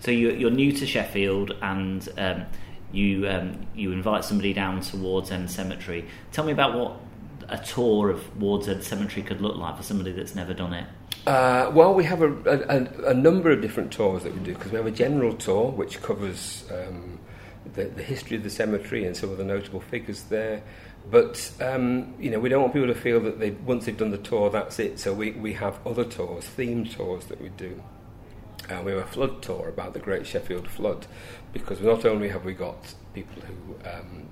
So 0.00 0.10
you, 0.10 0.32
you're 0.32 0.50
new 0.50 0.72
to 0.72 0.86
Sheffield, 0.86 1.56
and 1.62 2.06
um, 2.18 2.44
you 2.92 3.28
um, 3.28 3.66
you 3.74 3.92
invite 3.92 4.24
somebody 4.24 4.52
down 4.52 4.80
to 4.82 4.96
Wardsend 4.96 5.50
Cemetery. 5.50 6.06
Tell 6.32 6.44
me 6.44 6.52
about 6.52 6.78
what 6.78 7.00
a 7.48 7.58
tour 7.58 8.10
of 8.10 8.40
Wardsend 8.40 8.82
Cemetery 8.82 9.22
could 9.22 9.40
look 9.40 9.56
like 9.56 9.76
for 9.76 9.82
somebody 9.82 10.12
that's 10.12 10.34
never 10.34 10.52
done 10.52 10.74
it. 10.74 10.86
Uh, 11.26 11.70
well, 11.72 11.94
we 11.94 12.04
have 12.04 12.20
a, 12.20 12.32
a, 12.44 13.10
a 13.10 13.14
number 13.14 13.50
of 13.50 13.62
different 13.62 13.92
tours 13.92 14.24
that 14.24 14.34
we 14.34 14.40
do 14.40 14.52
because 14.52 14.70
we 14.70 14.76
have 14.76 14.86
a 14.86 14.90
general 14.90 15.34
tour 15.34 15.70
which 15.70 16.02
covers 16.02 16.64
um, 16.70 17.18
the, 17.72 17.84
the 17.84 18.02
history 18.02 18.36
of 18.36 18.42
the 18.42 18.50
cemetery 18.50 19.04
and 19.06 19.16
some 19.16 19.30
of 19.30 19.38
the 19.38 19.44
notable 19.44 19.80
figures 19.80 20.22
there. 20.24 20.62
But 21.10 21.50
um, 21.60 22.14
you 22.18 22.30
know, 22.30 22.38
we 22.38 22.48
don't 22.48 22.62
want 22.62 22.72
people 22.72 22.88
to 22.88 22.94
feel 22.94 23.20
that 23.20 23.38
they 23.38 23.50
once 23.50 23.86
they've 23.86 23.96
done 23.96 24.10
the 24.10 24.18
tour, 24.18 24.50
that's 24.50 24.78
it. 24.78 24.98
So 24.98 25.12
we, 25.12 25.32
we 25.32 25.52
have 25.54 25.78
other 25.86 26.04
tours, 26.04 26.48
themed 26.56 26.94
tours 26.94 27.26
that 27.26 27.40
we 27.40 27.50
do. 27.50 27.82
Uh, 28.70 28.80
we 28.82 28.92
have 28.92 29.00
a 29.00 29.06
flood 29.06 29.42
tour 29.42 29.68
about 29.68 29.92
the 29.92 30.00
Great 30.00 30.26
Sheffield 30.26 30.68
Flood 30.68 31.06
because 31.52 31.80
not 31.80 32.06
only 32.06 32.30
have 32.30 32.46
we 32.46 32.54
got 32.54 32.94
people 33.12 33.42
who 33.42 33.88
um, 33.88 34.28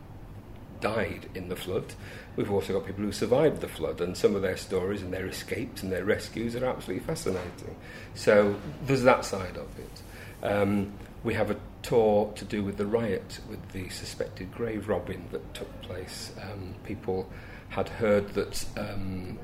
died 0.83 1.31
in 1.35 1.49
the 1.49 1.57
flood. 1.57 1.95
We've 2.37 2.51
also 2.51 2.75
got 2.75 2.87
people 2.87 3.05
who 3.05 3.13
survived 3.13 3.63
the 3.63 3.69
flood, 3.69 4.03
and 4.03 4.15
some 4.17 4.35
of 4.35 4.43
their 4.43 4.57
stories 4.59 5.01
and 5.01 5.13
their 5.13 5.27
escapes 5.27 5.83
and 5.83 5.91
their 5.91 6.05
rescues 6.05 6.55
are 6.57 6.67
absolutely 6.67 7.07
fascinating. 7.07 7.77
So 8.15 8.55
there's 8.85 9.05
that 9.05 9.25
side 9.25 9.57
of 9.57 9.69
it. 9.79 10.03
Um, 10.43 10.93
we 11.25 11.35
have 11.35 11.51
a 11.51 11.57
tour 11.83 12.33
to 12.37 12.45
do 12.45 12.63
with 12.63 12.77
the 12.77 12.87
riot 12.87 13.41
with 13.49 13.73
the 13.73 13.89
suspected 13.89 14.53
grave 14.53 14.89
robbing 14.89 15.29
that 15.33 15.55
took 15.55 15.83
place. 15.83 16.33
Um, 16.41 16.75
people 16.85 17.29
had 17.69 17.89
heard 17.89 18.29
that 18.35 18.65
um, 18.77 19.39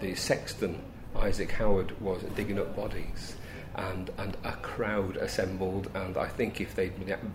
the 0.00 0.14
sexton, 0.14 0.82
Isaac 1.16 1.52
Howard, 1.52 1.98
was 2.00 2.22
digging 2.34 2.58
up 2.58 2.74
bodies. 2.76 3.36
And, 3.74 4.10
and 4.18 4.36
a 4.44 4.52
crowd 4.52 5.16
assembled, 5.16 5.90
and 5.94 6.18
I 6.18 6.28
think 6.28 6.60
if 6.60 6.74
they'd 6.74 6.92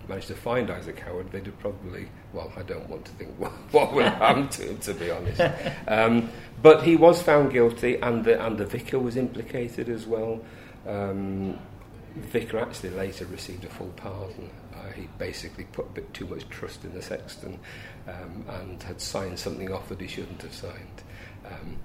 managed 0.08 0.28
to 0.28 0.36
find 0.36 0.69
Isaac 0.69 1.00
Howard, 1.00 1.32
they'd 1.32 1.47
have 1.47 1.58
probably, 1.58 2.10
well, 2.32 2.54
I 2.56 2.62
don't 2.62 2.88
want 2.88 3.06
to 3.06 3.12
think 3.13 3.32
what, 3.38 3.52
what 3.71 3.91
would 3.93 4.06
have 4.06 4.19
happened 4.19 4.52
to 4.52 4.69
him, 4.69 4.78
to 4.80 4.93
be 4.93 5.10
honest. 5.10 5.41
Um, 5.88 6.30
but 6.62 6.84
he 6.84 6.95
was 6.95 7.23
found 7.23 7.54
guilty, 7.54 7.95
and 8.02 8.23
the, 8.23 8.45
and 8.45 8.58
the 8.58 8.65
vicar 8.65 9.00
was 9.00 9.17
implicated 9.17 9.89
as 9.89 10.06
well. 10.06 10.41
Vicar 12.17 12.60
actually 12.60 12.89
later 12.91 13.25
received 13.25 13.65
a 13.65 13.69
full 13.69 13.93
pardon. 13.95 14.49
Uh, 14.73 14.91
he 14.91 15.08
basically 15.17 15.65
put 15.65 15.86
a 15.88 15.89
bit 15.89 16.13
too 16.13 16.25
much 16.25 16.47
trust 16.49 16.84
in 16.84 16.93
the 16.93 17.01
sexton 17.01 17.60
um, 18.08 18.45
and 18.47 18.84
had 18.84 19.01
signed 19.01 19.39
something 19.39 19.71
off 19.71 19.89
that 19.89 19.99
he 19.99 20.08
shouldn't 20.08 20.41
have 20.41 20.53
signed. 20.53 21.03
Um, 21.45 21.77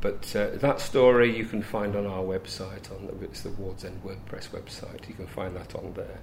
but 0.00 0.34
uh, 0.34 0.50
that 0.54 0.80
story 0.80 1.36
you 1.36 1.44
can 1.44 1.62
find 1.62 1.94
on 1.94 2.06
our 2.06 2.22
website, 2.22 2.90
on 2.90 3.06
the, 3.06 3.24
it's 3.24 3.42
the 3.42 3.50
Wardsend 3.50 4.02
WordPress 4.02 4.48
website. 4.48 5.06
You 5.08 5.14
can 5.14 5.26
find 5.26 5.54
that 5.56 5.74
on 5.74 5.92
there. 5.94 6.18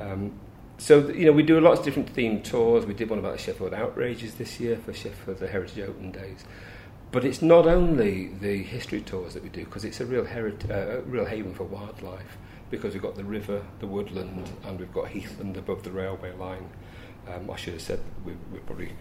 Um, 0.00 0.32
so 0.78 1.08
you 1.08 1.26
know 1.26 1.32
we 1.32 1.44
do 1.44 1.60
lots 1.60 1.80
of 1.80 1.84
different 1.84 2.12
themed 2.14 2.42
tours. 2.42 2.84
We 2.84 2.94
did 2.94 3.10
one 3.10 3.20
about 3.20 3.36
the 3.36 3.42
Sheffield 3.42 3.74
outrages 3.74 4.34
this 4.34 4.58
year 4.58 4.76
for 4.76 4.92
Sheffield 4.92 5.38
the 5.38 5.46
Heritage 5.46 5.88
Open 5.88 6.10
Days. 6.10 6.44
But 7.12 7.24
it's 7.24 7.42
not 7.42 7.66
only 7.66 8.28
the 8.28 8.62
history 8.62 9.02
tours 9.02 9.34
that 9.34 9.42
we 9.42 9.50
do 9.50 9.64
because 9.64 9.84
it's 9.84 10.00
a 10.00 10.06
real, 10.06 10.24
heri- 10.24 10.56
uh, 10.70 11.02
real 11.02 11.26
haven 11.26 11.54
for 11.54 11.64
wildlife 11.64 12.38
because 12.72 12.94
we've 12.94 13.02
got 13.02 13.14
the 13.14 13.22
river, 13.22 13.62
the 13.80 13.86
woodland, 13.86 14.50
and 14.64 14.80
we've 14.80 14.92
got 14.92 15.08
heathland 15.08 15.56
above 15.58 15.84
the 15.84 15.92
railway 15.92 16.32
line. 16.32 16.68
Um, 17.28 17.48
I 17.50 17.56
should 17.56 17.74
have 17.74 17.82
said 17.82 18.00
we, 18.24 18.32
we're 18.50 18.60
probably, 18.60 18.92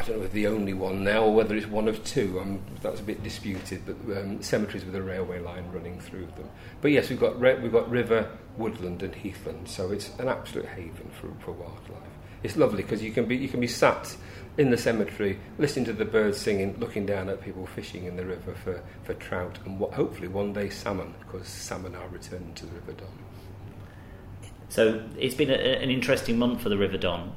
I 0.00 0.04
don't 0.04 0.18
know 0.18 0.24
if 0.24 0.32
the 0.32 0.46
only 0.48 0.72
one 0.72 1.04
now 1.04 1.24
or 1.24 1.34
whether 1.34 1.54
it's 1.54 1.66
one 1.66 1.86
of 1.86 2.02
two. 2.02 2.40
Um, 2.40 2.60
that's 2.80 3.00
a 3.00 3.02
bit 3.04 3.22
disputed, 3.22 3.82
but 3.84 4.16
um, 4.16 4.42
cemeteries 4.42 4.86
with 4.86 4.96
a 4.96 5.02
railway 5.02 5.38
line 5.38 5.70
running 5.70 6.00
through 6.00 6.26
them. 6.34 6.48
But 6.80 6.92
yes, 6.92 7.10
we've 7.10 7.20
got, 7.20 7.38
re- 7.38 7.60
we've 7.60 7.70
got 7.70 7.88
river, 7.90 8.30
woodland, 8.56 9.02
and 9.02 9.14
heathland, 9.14 9.68
so 9.68 9.92
it's 9.92 10.10
an 10.18 10.28
absolute 10.28 10.66
haven 10.66 11.10
for, 11.20 11.28
for 11.44 11.52
wildlife. 11.52 12.08
It's 12.42 12.56
lovely 12.56 12.82
because 12.82 13.02
you 13.02 13.12
can 13.12 13.26
be 13.26 13.36
you 13.36 13.48
can 13.48 13.60
be 13.60 13.66
sat 13.66 14.16
in 14.56 14.70
the 14.70 14.76
cemetery, 14.76 15.38
listening 15.58 15.84
to 15.86 15.92
the 15.92 16.04
birds 16.04 16.38
singing, 16.38 16.78
looking 16.78 17.06
down 17.06 17.28
at 17.28 17.42
people 17.42 17.66
fishing 17.66 18.04
in 18.04 18.16
the 18.16 18.24
river 18.24 18.54
for, 18.54 18.82
for 19.02 19.14
trout 19.14 19.58
and 19.64 19.80
what, 19.80 19.92
hopefully 19.92 20.28
one 20.28 20.52
day 20.52 20.70
salmon, 20.70 21.14
because 21.20 21.48
salmon 21.48 21.94
are 21.94 22.08
returned 22.08 22.54
to 22.56 22.66
the 22.66 22.74
River 22.74 22.92
Don. 22.92 23.08
So 24.68 25.02
it's 25.18 25.34
been 25.34 25.50
a, 25.50 25.54
an 25.54 25.90
interesting 25.90 26.38
month 26.38 26.62
for 26.62 26.68
the 26.68 26.78
River 26.78 26.98
Don. 26.98 27.32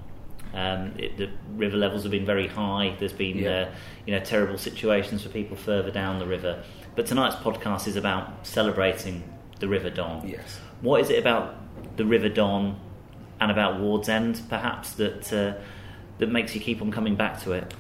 Um, 0.54 0.94
it, 0.98 1.18
the 1.18 1.30
river 1.56 1.76
levels 1.76 2.04
have 2.04 2.12
been 2.12 2.26
very 2.26 2.48
high. 2.48 2.96
There's 3.00 3.14
been 3.14 3.40
yeah. 3.40 3.50
uh, 3.50 3.76
you 4.06 4.16
know 4.16 4.24
terrible 4.24 4.58
situations 4.58 5.24
for 5.24 5.30
people 5.30 5.58
further 5.58 5.92
down 5.92 6.20
the 6.20 6.26
river. 6.26 6.64
But 6.96 7.06
tonight's 7.06 7.36
podcast 7.36 7.88
is 7.88 7.96
about 7.96 8.48
celebrating 8.48 9.24
the 9.60 9.68
River 9.68 9.90
Don. 9.90 10.28
Yes. 10.28 10.60
What 10.82 11.02
is 11.02 11.10
it 11.10 11.20
about 11.20 11.56
the 11.98 12.06
River 12.06 12.30
Don 12.30 12.80
and 13.40 13.52
about 13.52 13.80
Wards 13.80 14.10
End, 14.10 14.42
perhaps 14.50 14.94
that 14.94 15.34
uh, 15.34 15.62
that 16.20 16.30
makes 16.30 16.56
you 16.56 16.62
keep 16.62 16.82
on 16.82 16.92
coming 16.92 17.16
back 17.16 17.42
to 17.44 17.54
it? 17.54 17.74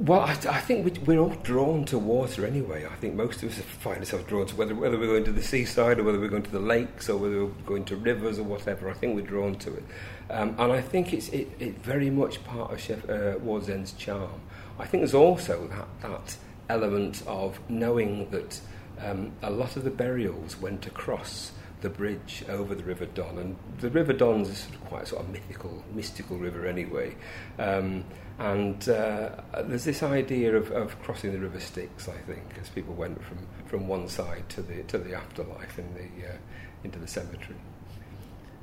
Well, 0.00 0.20
I, 0.20 0.32
I 0.32 0.60
think 0.60 1.06
we, 1.06 1.16
are 1.16 1.20
all 1.20 1.36
drawn 1.44 1.84
to 1.84 1.98
water 1.98 2.44
anyway. 2.44 2.84
I 2.84 2.96
think 2.96 3.14
most 3.14 3.44
of 3.44 3.50
us 3.50 3.64
find 3.64 3.98
ourselves 3.98 4.26
drawn 4.26 4.44
to 4.46 4.56
whether, 4.56 4.74
whether 4.74 4.98
we're 4.98 5.06
going 5.06 5.24
to 5.24 5.32
the 5.32 5.42
seaside 5.42 6.00
or 6.00 6.02
whether 6.02 6.18
we're 6.18 6.28
going 6.28 6.42
to 6.42 6.50
the 6.50 6.58
lakes 6.58 7.08
or 7.08 7.16
whether 7.16 7.44
we're 7.44 7.52
going 7.64 7.84
to 7.84 7.96
rivers 7.96 8.40
or 8.40 8.42
whatever. 8.42 8.90
I 8.90 8.92
think 8.92 9.14
we're 9.14 9.22
drawn 9.22 9.54
to 9.60 9.72
it. 9.72 9.84
Um, 10.30 10.56
and 10.58 10.72
I 10.72 10.80
think 10.80 11.12
it's 11.12 11.28
it, 11.28 11.48
it 11.60 11.78
very 11.78 12.10
much 12.10 12.42
part 12.42 12.72
of 12.72 12.80
Chef, 12.80 13.08
uh, 13.08 13.38
Wards 13.40 13.92
charm. 13.92 14.40
I 14.80 14.86
think 14.86 15.02
there's 15.02 15.14
also 15.14 15.68
that, 15.68 16.10
that 16.10 16.36
element 16.68 17.22
of 17.28 17.60
knowing 17.70 18.28
that 18.30 18.60
um, 19.00 19.30
a 19.42 19.50
lot 19.50 19.76
of 19.76 19.84
the 19.84 19.90
burials 19.90 20.56
went 20.60 20.88
across 20.88 21.52
the 21.84 21.90
bridge 21.90 22.42
over 22.48 22.74
the 22.74 22.82
River 22.82 23.04
Don. 23.04 23.38
And 23.38 23.56
the 23.78 23.90
River 23.90 24.14
Don 24.14 24.40
is 24.40 24.58
sort 24.58 24.74
of 24.74 24.84
quite 24.86 25.02
a 25.02 25.06
sort 25.06 25.22
of 25.22 25.28
mythical, 25.28 25.84
mystical 25.92 26.38
river 26.38 26.66
anyway. 26.66 27.14
Um, 27.58 28.04
and 28.38 28.88
uh, 28.88 29.42
there's 29.64 29.84
this 29.84 30.02
idea 30.02 30.56
of, 30.56 30.70
of 30.72 31.00
crossing 31.02 31.32
the 31.32 31.38
River 31.38 31.60
Styx, 31.60 32.08
I 32.08 32.16
think, 32.16 32.42
as 32.60 32.70
people 32.70 32.94
went 32.94 33.22
from, 33.22 33.38
from 33.66 33.86
one 33.86 34.08
side 34.08 34.48
to 34.48 34.62
the, 34.62 34.82
to 34.84 34.98
the 34.98 35.14
afterlife 35.14 35.78
in 35.78 35.92
the, 35.94 36.30
uh, 36.30 36.36
into 36.82 36.98
the 36.98 37.06
cemetery. 37.06 37.54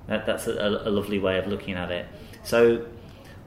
That, 0.08 0.26
that's 0.26 0.48
a, 0.48 0.82
a, 0.84 0.90
lovely 0.90 1.20
way 1.20 1.38
of 1.38 1.46
looking 1.46 1.76
at 1.76 1.92
it. 1.92 2.08
So, 2.44 2.88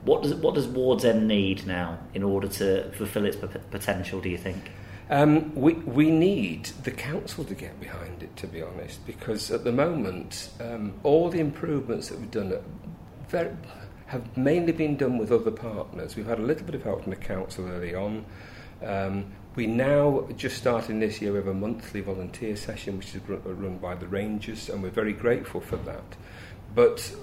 what 0.05 0.23
does, 0.23 0.33
what 0.35 0.55
does 0.55 0.67
Wardsend 0.67 1.27
need 1.27 1.67
now 1.67 1.99
in 2.13 2.23
order 2.23 2.47
to 2.47 2.91
fulfil 2.93 3.25
its 3.25 3.35
p- 3.35 3.47
potential, 3.71 4.21
do 4.21 4.29
you 4.29 4.37
think? 4.37 4.71
Um, 5.09 5.53
we, 5.53 5.73
we 5.73 6.09
need 6.09 6.65
the 6.83 6.91
council 6.91 7.43
to 7.45 7.53
get 7.53 7.79
behind 7.79 8.23
it, 8.23 8.35
to 8.37 8.47
be 8.47 8.61
honest, 8.61 9.05
because 9.05 9.51
at 9.51 9.63
the 9.63 9.71
moment, 9.71 10.49
um, 10.59 10.93
all 11.03 11.29
the 11.29 11.39
improvements 11.39 12.09
that 12.09 12.19
we've 12.19 12.31
done 12.31 12.53
very, 13.27 13.51
have 14.07 14.35
mainly 14.35 14.71
been 14.71 14.97
done 14.97 15.17
with 15.17 15.31
other 15.31 15.51
partners. 15.51 16.15
We've 16.15 16.25
had 16.25 16.39
a 16.39 16.43
little 16.43 16.65
bit 16.65 16.75
of 16.75 16.83
help 16.83 17.03
from 17.03 17.11
the 17.11 17.17
council 17.17 17.67
early 17.67 17.93
on. 17.93 18.25
Um, 18.83 19.25
we 19.55 19.67
now, 19.67 20.27
just 20.35 20.57
starting 20.57 20.99
this 20.99 21.21
year, 21.21 21.31
we 21.31 21.37
have 21.37 21.47
a 21.47 21.53
monthly 21.53 22.01
volunteer 22.01 22.55
session 22.55 22.97
which 22.97 23.15
is 23.15 23.21
run 23.27 23.77
by 23.77 23.95
the 23.95 24.07
Rangers, 24.07 24.69
and 24.69 24.81
we're 24.81 24.89
very 24.89 25.13
grateful 25.13 25.61
for 25.61 25.77
that. 25.77 26.03
But 26.73 27.15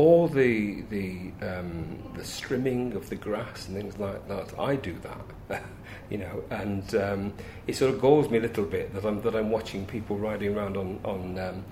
all 0.00 0.28
the 0.28 0.80
the 0.88 1.30
um, 1.42 1.98
the 2.14 2.22
strimming 2.22 2.94
of 2.94 3.10
the 3.10 3.16
grass 3.16 3.68
and 3.68 3.76
things 3.76 3.98
like 3.98 4.26
that, 4.28 4.58
I 4.58 4.76
do 4.76 4.96
that. 5.00 5.62
you 6.10 6.16
know, 6.16 6.42
and 6.50 6.94
um, 6.94 7.32
it 7.66 7.76
sort 7.76 7.92
of 7.92 8.00
galls 8.00 8.30
me 8.30 8.38
a 8.38 8.40
little 8.40 8.64
bit 8.64 8.94
that 8.94 9.04
I'm 9.04 9.20
that 9.20 9.36
I'm 9.36 9.50
watching 9.50 9.84
people 9.84 10.16
riding 10.16 10.56
around 10.56 10.78
on 10.78 11.00
on 11.04 11.38
um, 11.38 11.64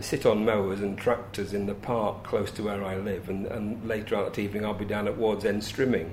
sit 0.00 0.24
on 0.24 0.44
mowers 0.44 0.80
and 0.80 0.96
tractors 0.96 1.52
in 1.52 1.66
the 1.66 1.74
park 1.74 2.22
close 2.22 2.52
to 2.52 2.62
where 2.62 2.84
I 2.84 2.96
live, 2.96 3.28
and, 3.28 3.46
and 3.46 3.88
later 3.88 4.14
on 4.16 4.24
that 4.26 4.38
evening 4.38 4.64
I'll 4.64 4.74
be 4.74 4.84
down 4.84 5.08
at 5.08 5.16
Wardsend 5.16 5.62
strimming. 5.62 6.10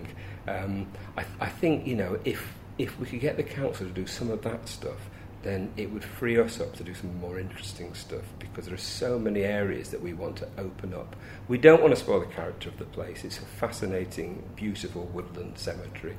Um, 0.48 0.88
I, 1.16 1.26
I 1.40 1.50
think 1.50 1.86
you 1.86 1.96
know 1.96 2.18
if 2.26 2.54
if 2.80 3.00
we 3.00 3.06
could 3.06 3.22
get 3.22 3.38
the 3.38 3.44
council 3.44 3.86
to 3.86 3.94
do 3.94 4.08
some 4.08 4.32
of 4.32 4.42
that 4.42 4.68
stuff, 4.68 5.10
then 5.46 5.72
it 5.78 5.92
would 5.92 6.04
free 6.04 6.40
us 6.40 6.60
up 6.60 6.76
to 6.76 6.84
do 6.84 6.96
some 6.96 7.20
more 7.20 7.38
interesting 7.38 7.94
stuff 7.94 8.24
because 8.40 8.66
there 8.66 8.74
are 8.74 8.78
so 8.78 9.20
many 9.20 9.42
areas 9.42 9.90
that 9.92 10.02
we 10.02 10.12
want 10.12 10.36
to 10.38 10.48
open 10.58 10.92
up. 10.92 11.16
We 11.48 11.60
don't 11.60 11.84
want 11.84 11.94
to 11.94 12.00
spoil 12.00 12.20
the 12.20 12.26
character 12.26 12.68
of 12.68 12.80
the 12.80 12.86
place. 12.86 13.24
It's 13.24 13.38
a 13.38 13.42
fascinating, 13.42 14.44
beautiful 14.56 15.04
woodland 15.14 15.60
cemetery. 15.60 16.18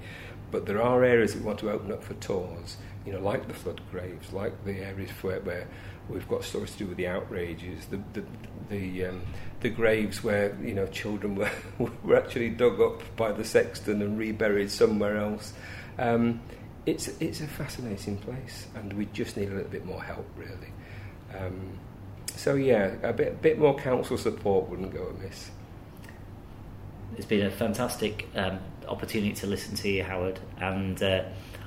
But 0.52 0.66
there 0.66 0.80
are 0.80 1.02
areas 1.02 1.32
that 1.32 1.40
we 1.40 1.44
want 1.44 1.58
to 1.58 1.72
open 1.72 1.90
up 1.90 2.04
for 2.04 2.14
tours, 2.14 2.76
you 3.04 3.12
know, 3.12 3.18
like 3.18 3.48
the 3.48 3.54
flood 3.54 3.80
graves, 3.90 4.32
like 4.32 4.64
the 4.64 4.78
areas 4.78 5.10
where, 5.22 5.40
where 5.40 5.66
we've 6.08 6.28
got 6.28 6.44
stories 6.44 6.70
to 6.72 6.78
do 6.78 6.86
with 6.86 6.96
the 6.96 7.08
outrages, 7.08 7.86
the 7.86 8.00
the 8.12 8.24
the, 8.68 9.06
um, 9.06 9.22
the 9.60 9.70
graves 9.70 10.22
where 10.22 10.56
you 10.62 10.74
know 10.74 10.86
children 10.86 11.34
were 11.34 11.50
were 12.04 12.16
actually 12.16 12.50
dug 12.50 12.80
up 12.80 13.02
by 13.16 13.32
the 13.32 13.44
sexton 13.44 14.02
and 14.02 14.16
reburied 14.16 14.70
somewhere 14.70 15.16
else. 15.16 15.52
Um, 15.98 16.40
it's 16.86 17.08
it's 17.20 17.40
a 17.40 17.46
fascinating 17.46 18.16
place, 18.18 18.68
and 18.74 18.92
we 18.92 19.06
just 19.06 19.36
need 19.36 19.48
a 19.48 19.54
little 19.54 19.70
bit 19.70 19.84
more 19.84 20.02
help, 20.02 20.26
really. 20.36 20.72
Um, 21.36 21.78
so 22.36 22.54
yeah, 22.54 22.94
a 23.02 23.12
bit 23.12 23.42
bit 23.42 23.58
more 23.58 23.76
council 23.76 24.16
support 24.16 24.68
wouldn't 24.68 24.94
go 24.94 25.08
amiss. 25.08 25.50
It's 27.16 27.26
been 27.26 27.46
a 27.46 27.50
fantastic 27.50 28.28
um, 28.34 28.58
opportunity 28.88 29.32
to 29.34 29.46
listen 29.46 29.74
to 29.76 29.88
you, 29.88 30.04
Howard, 30.04 30.38
and 30.60 31.02
uh, 31.02 31.24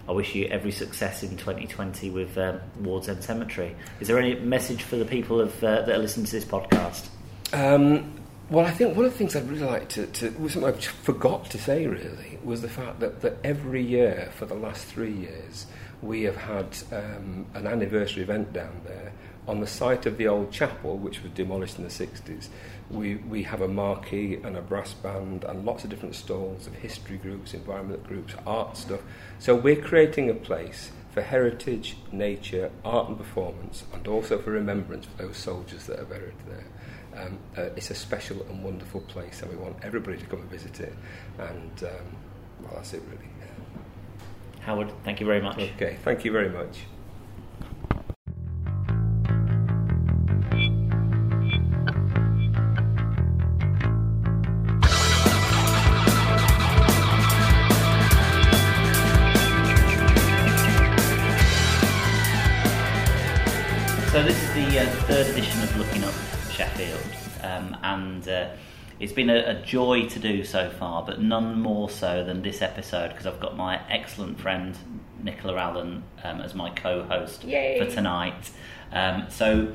I 0.07 0.11
wish 0.11 0.35
you 0.35 0.45
every 0.45 0.71
success 0.71 1.23
in 1.23 1.37
2020 1.37 2.09
with 2.11 2.37
um, 2.37 2.59
Wardsend 2.81 3.23
Cemetery. 3.23 3.75
Is 3.99 4.07
there 4.07 4.19
any 4.19 4.35
message 4.35 4.83
for 4.83 4.95
the 4.95 5.05
people 5.05 5.39
of, 5.39 5.63
uh, 5.63 5.81
that 5.81 5.89
are 5.89 5.97
listening 5.97 6.25
to 6.27 6.31
this 6.31 6.45
podcast? 6.45 7.07
Um, 7.53 8.18
well, 8.49 8.65
I 8.65 8.71
think 8.71 8.95
one 8.95 9.05
of 9.05 9.11
the 9.11 9.17
things 9.17 9.35
I'd 9.35 9.47
really 9.47 9.65
like 9.65 9.89
to, 9.89 10.07
to 10.07 10.49
something 10.49 10.65
I 10.65 10.71
forgot 10.71 11.49
to 11.51 11.57
say 11.59 11.85
really 11.85 12.39
was 12.43 12.61
the 12.61 12.69
fact 12.69 12.99
that, 12.99 13.21
that 13.21 13.37
every 13.43 13.83
year 13.83 14.31
for 14.35 14.45
the 14.45 14.55
last 14.55 14.85
three 14.85 15.13
years 15.13 15.67
we 16.01 16.23
have 16.23 16.37
had 16.37 16.77
um, 16.91 17.45
an 17.53 17.67
anniversary 17.67 18.23
event 18.23 18.53
down 18.53 18.81
there 18.85 19.11
on 19.47 19.59
the 19.59 19.67
site 19.67 20.05
of 20.05 20.17
the 20.17 20.27
old 20.27 20.51
chapel, 20.51 20.97
which 20.97 21.21
was 21.23 21.31
demolished 21.33 21.77
in 21.77 21.83
the 21.83 21.89
60s. 21.89 22.47
We, 22.89 23.15
we 23.15 23.43
have 23.43 23.61
a 23.61 23.67
marquee 23.67 24.39
and 24.43 24.55
a 24.55 24.61
brass 24.61 24.93
band 24.93 25.43
and 25.43 25.65
lots 25.65 25.83
of 25.83 25.89
different 25.89 26.15
stalls 26.15 26.67
of 26.67 26.73
history 26.75 27.17
groups, 27.17 27.53
environmental 27.53 28.05
groups, 28.05 28.33
art 28.45 28.77
stuff. 28.77 29.01
So 29.39 29.55
we're 29.55 29.81
creating 29.81 30.29
a 30.29 30.35
place 30.35 30.91
for 31.11 31.21
heritage, 31.21 31.97
nature, 32.11 32.71
art 32.85 33.09
and 33.09 33.17
performance, 33.17 33.83
and 33.93 34.07
also 34.07 34.39
for 34.39 34.51
remembrance 34.51 35.07
for 35.07 35.23
those 35.23 35.37
soldiers 35.37 35.85
that 35.87 35.99
are 35.99 36.05
buried 36.05 36.33
there. 36.47 36.65
Um, 37.15 37.39
uh, 37.57 37.61
it's 37.75 37.89
a 37.89 37.95
special 37.95 38.41
and 38.49 38.63
wonderful 38.63 39.01
place, 39.01 39.41
and 39.41 39.51
we 39.51 39.57
want 39.57 39.75
everybody 39.83 40.17
to 40.17 40.25
come 40.25 40.41
and 40.41 40.49
visit 40.49 40.79
it. 40.79 40.93
And 41.37 41.83
um, 41.83 42.15
well, 42.61 42.73
that's 42.75 42.93
it, 42.93 43.01
really. 43.09 43.29
Howard, 44.61 44.91
thank 45.03 45.19
you 45.19 45.25
very 45.25 45.41
much. 45.41 45.57
Okay, 45.57 45.97
thank 46.03 46.23
you 46.23 46.31
very 46.31 46.49
much. 46.49 46.79
And 67.83 68.27
uh, 68.27 68.49
it's 68.99 69.13
been 69.13 69.29
a, 69.29 69.57
a, 69.57 69.61
joy 69.63 70.07
to 70.09 70.19
do 70.19 70.43
so 70.43 70.69
far, 70.69 71.03
but 71.03 71.21
none 71.21 71.61
more 71.61 71.89
so 71.89 72.23
than 72.23 72.41
this 72.41 72.61
episode 72.61 73.09
because 73.09 73.25
I've 73.25 73.39
got 73.39 73.55
my 73.55 73.81
excellent 73.89 74.39
friend 74.39 74.77
Nicola 75.23 75.55
Allen 75.57 76.03
um, 76.23 76.41
as 76.41 76.53
my 76.53 76.69
co-host 76.69 77.41
for 77.41 77.85
tonight. 77.85 78.51
Um, 78.91 79.27
so 79.29 79.73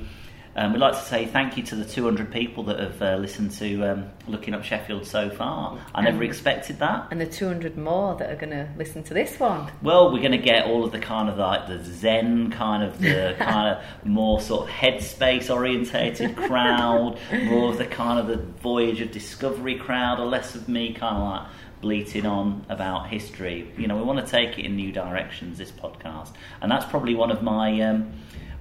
um, 0.56 0.72
we'd 0.72 0.78
like 0.78 0.94
to 0.94 1.02
say 1.02 1.26
thank 1.26 1.56
you 1.56 1.62
to 1.64 1.76
the 1.76 1.84
200 1.84 2.30
people 2.30 2.64
that 2.64 2.78
have 2.78 3.02
uh, 3.02 3.16
listened 3.16 3.50
to 3.52 3.82
um, 3.84 4.10
Looking 4.28 4.54
Up 4.54 4.62
Sheffield 4.62 5.06
so 5.06 5.28
far. 5.28 5.78
I 5.94 6.02
never 6.02 6.22
expected 6.22 6.78
that. 6.78 7.08
And 7.10 7.20
the 7.20 7.26
200 7.26 7.76
more 7.76 8.14
that 8.16 8.30
are 8.30 8.36
going 8.36 8.50
to 8.50 8.68
listen 8.76 9.02
to 9.04 9.14
this 9.14 9.40
one. 9.40 9.70
Well, 9.82 10.12
we're 10.12 10.20
going 10.20 10.32
to 10.32 10.38
get 10.38 10.66
all 10.66 10.84
of 10.84 10.92
the 10.92 11.00
kind 11.00 11.28
of 11.28 11.38
like 11.38 11.66
the 11.66 11.82
Zen 11.82 12.52
kind 12.52 12.84
of 12.84 13.00
the 13.00 13.34
kind 13.38 13.76
of 13.76 14.06
more 14.06 14.40
sort 14.40 14.68
of 14.68 14.74
headspace 14.74 15.52
orientated 15.52 16.36
crowd, 16.48 17.18
more 17.44 17.70
of 17.70 17.78
the 17.78 17.86
kind 17.86 18.20
of 18.20 18.28
the 18.28 18.42
voyage 18.60 19.00
of 19.00 19.10
discovery 19.10 19.76
crowd, 19.76 20.20
or 20.20 20.26
less 20.26 20.54
of 20.54 20.68
me 20.68 20.92
kind 20.92 21.16
of 21.16 21.22
like 21.22 21.46
bleating 21.80 22.26
on 22.26 22.64
about 22.68 23.08
history. 23.08 23.70
You 23.76 23.88
know, 23.88 23.96
we 23.96 24.04
want 24.04 24.24
to 24.24 24.30
take 24.30 24.58
it 24.58 24.64
in 24.64 24.76
new 24.76 24.92
directions. 24.92 25.58
This 25.58 25.72
podcast, 25.72 26.32
and 26.62 26.70
that's 26.70 26.84
probably 26.86 27.14
one 27.16 27.32
of 27.32 27.42
my. 27.42 27.80
Um, 27.80 28.12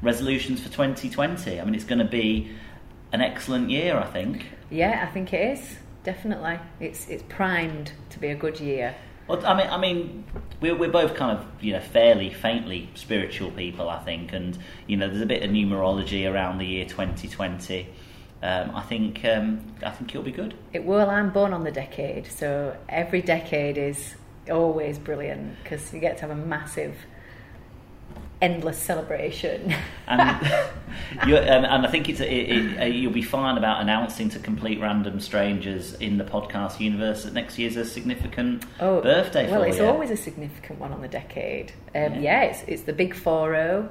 resolutions 0.04 0.60
for 0.60 0.70
2020. 0.70 1.60
I 1.60 1.64
mean, 1.64 1.74
it's 1.74 1.86
going 1.86 2.00
to 2.00 2.06
be 2.06 2.52
an 3.12 3.22
excellent 3.22 3.70
year, 3.70 3.98
I 3.98 4.06
think. 4.06 4.48
Yeah, 4.70 5.06
I 5.08 5.12
think 5.12 5.34
it 5.34 5.58
is. 5.58 5.78
Definitely, 6.04 6.60
it's 6.82 7.08
it's 7.08 7.24
primed 7.30 7.94
to 8.10 8.20
be 8.20 8.28
a 8.28 8.36
good 8.36 8.60
year. 8.60 8.94
Well, 9.28 9.46
I 9.46 9.56
mean, 9.56 9.70
I 9.70 9.78
mean, 9.78 10.26
we're 10.60 10.76
we're 10.76 10.92
both 10.92 11.16
kind 11.16 11.38
of 11.38 11.46
you 11.64 11.72
know 11.72 11.80
fairly 11.80 12.30
faintly 12.30 12.90
spiritual 12.94 13.52
people, 13.52 13.88
I 13.88 14.00
think, 14.04 14.34
and 14.34 14.58
you 14.86 14.98
know, 14.98 15.08
there's 15.08 15.22
a 15.22 15.26
bit 15.26 15.44
of 15.44 15.50
numerology 15.50 16.30
around 16.30 16.58
the 16.58 16.66
year 16.66 16.86
2020. 16.86 17.88
Um, 18.42 18.76
I 18.76 18.82
think 18.82 19.24
um, 19.24 19.62
I 19.86 19.92
think 19.92 20.10
it'll 20.10 20.24
be 20.24 20.34
good. 20.34 20.56
It 20.74 20.84
will. 20.84 21.10
I'm 21.10 21.32
born 21.32 21.54
on 21.54 21.64
the 21.64 21.72
decade, 21.72 22.28
so 22.28 22.76
every 22.90 23.22
decade 23.22 23.78
is 23.78 24.16
always 24.52 25.00
brilliant 25.00 25.56
because 25.64 25.94
you 25.94 26.02
get 26.02 26.18
to 26.18 26.28
have 26.28 26.32
a 26.32 26.36
massive 26.36 26.98
endless 28.44 28.78
celebration. 28.78 29.74
and, 30.06 30.22
and, 31.22 31.66
and, 31.66 31.88
I 31.88 31.90
think 31.90 32.10
it's 32.10 32.20
it, 32.20 32.26
it, 32.26 32.82
uh, 32.82 32.86
you'll 32.86 33.14
be 33.14 33.22
fine 33.22 33.58
about 33.58 33.82
announcing 33.82 34.28
to 34.30 34.40
complete 34.40 34.82
random 34.82 35.22
strangers 35.22 35.94
in 35.96 36.18
the 36.18 36.26
podcast 36.26 36.82
universe 36.82 37.24
that 37.24 37.34
next 37.34 37.58
year's 37.58 37.78
a 37.78 37.86
significant 37.86 38.66
oh, 38.82 39.02
birthday. 39.02 39.50
Well, 39.50 39.64
it's 39.64 39.78
you. 39.78 39.86
always 39.86 40.12
a 40.12 40.18
significant 40.18 40.80
one 40.80 40.92
on 40.92 41.02
the 41.02 41.08
decade. 41.08 41.72
Um, 41.96 42.16
yeah. 42.16 42.20
yeah, 42.20 42.42
it's 42.44 42.64
it's 42.68 42.82
the 42.84 42.94
big 42.94 43.16
four 43.16 43.54
zero. 43.54 43.90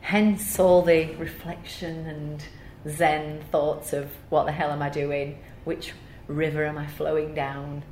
Hence 0.00 0.58
all 0.58 0.82
the 0.82 1.14
reflection 1.14 2.06
and 2.06 2.44
zen 2.92 3.42
thoughts 3.52 3.92
of 3.92 4.10
what 4.30 4.46
the 4.46 4.52
hell 4.52 4.70
am 4.70 4.82
I 4.82 4.90
doing? 4.90 5.38
Which 5.64 5.92
river 6.26 6.64
am 6.64 6.76
I 6.76 6.86
flowing 6.88 7.34
down? 7.34 7.84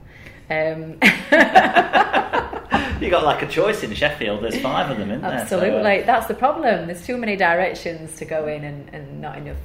Um, 0.50 0.98
you 3.04 3.10
got 3.10 3.24
like 3.24 3.42
a 3.42 3.48
choice 3.48 3.82
in 3.82 3.94
Sheffield. 3.94 4.42
There's 4.42 4.58
five 4.58 4.90
of 4.90 4.98
them, 4.98 5.10
isn't 5.10 5.22
there? 5.22 5.30
Absolutely, 5.30 5.98
so, 5.98 6.02
uh... 6.02 6.06
that's 6.06 6.26
the 6.26 6.34
problem. 6.34 6.86
There's 6.86 7.06
too 7.06 7.16
many 7.16 7.36
directions 7.36 8.16
to 8.16 8.24
go 8.24 8.46
in, 8.46 8.64
and, 8.64 8.92
and 8.92 9.20
not 9.20 9.38
enough 9.38 9.58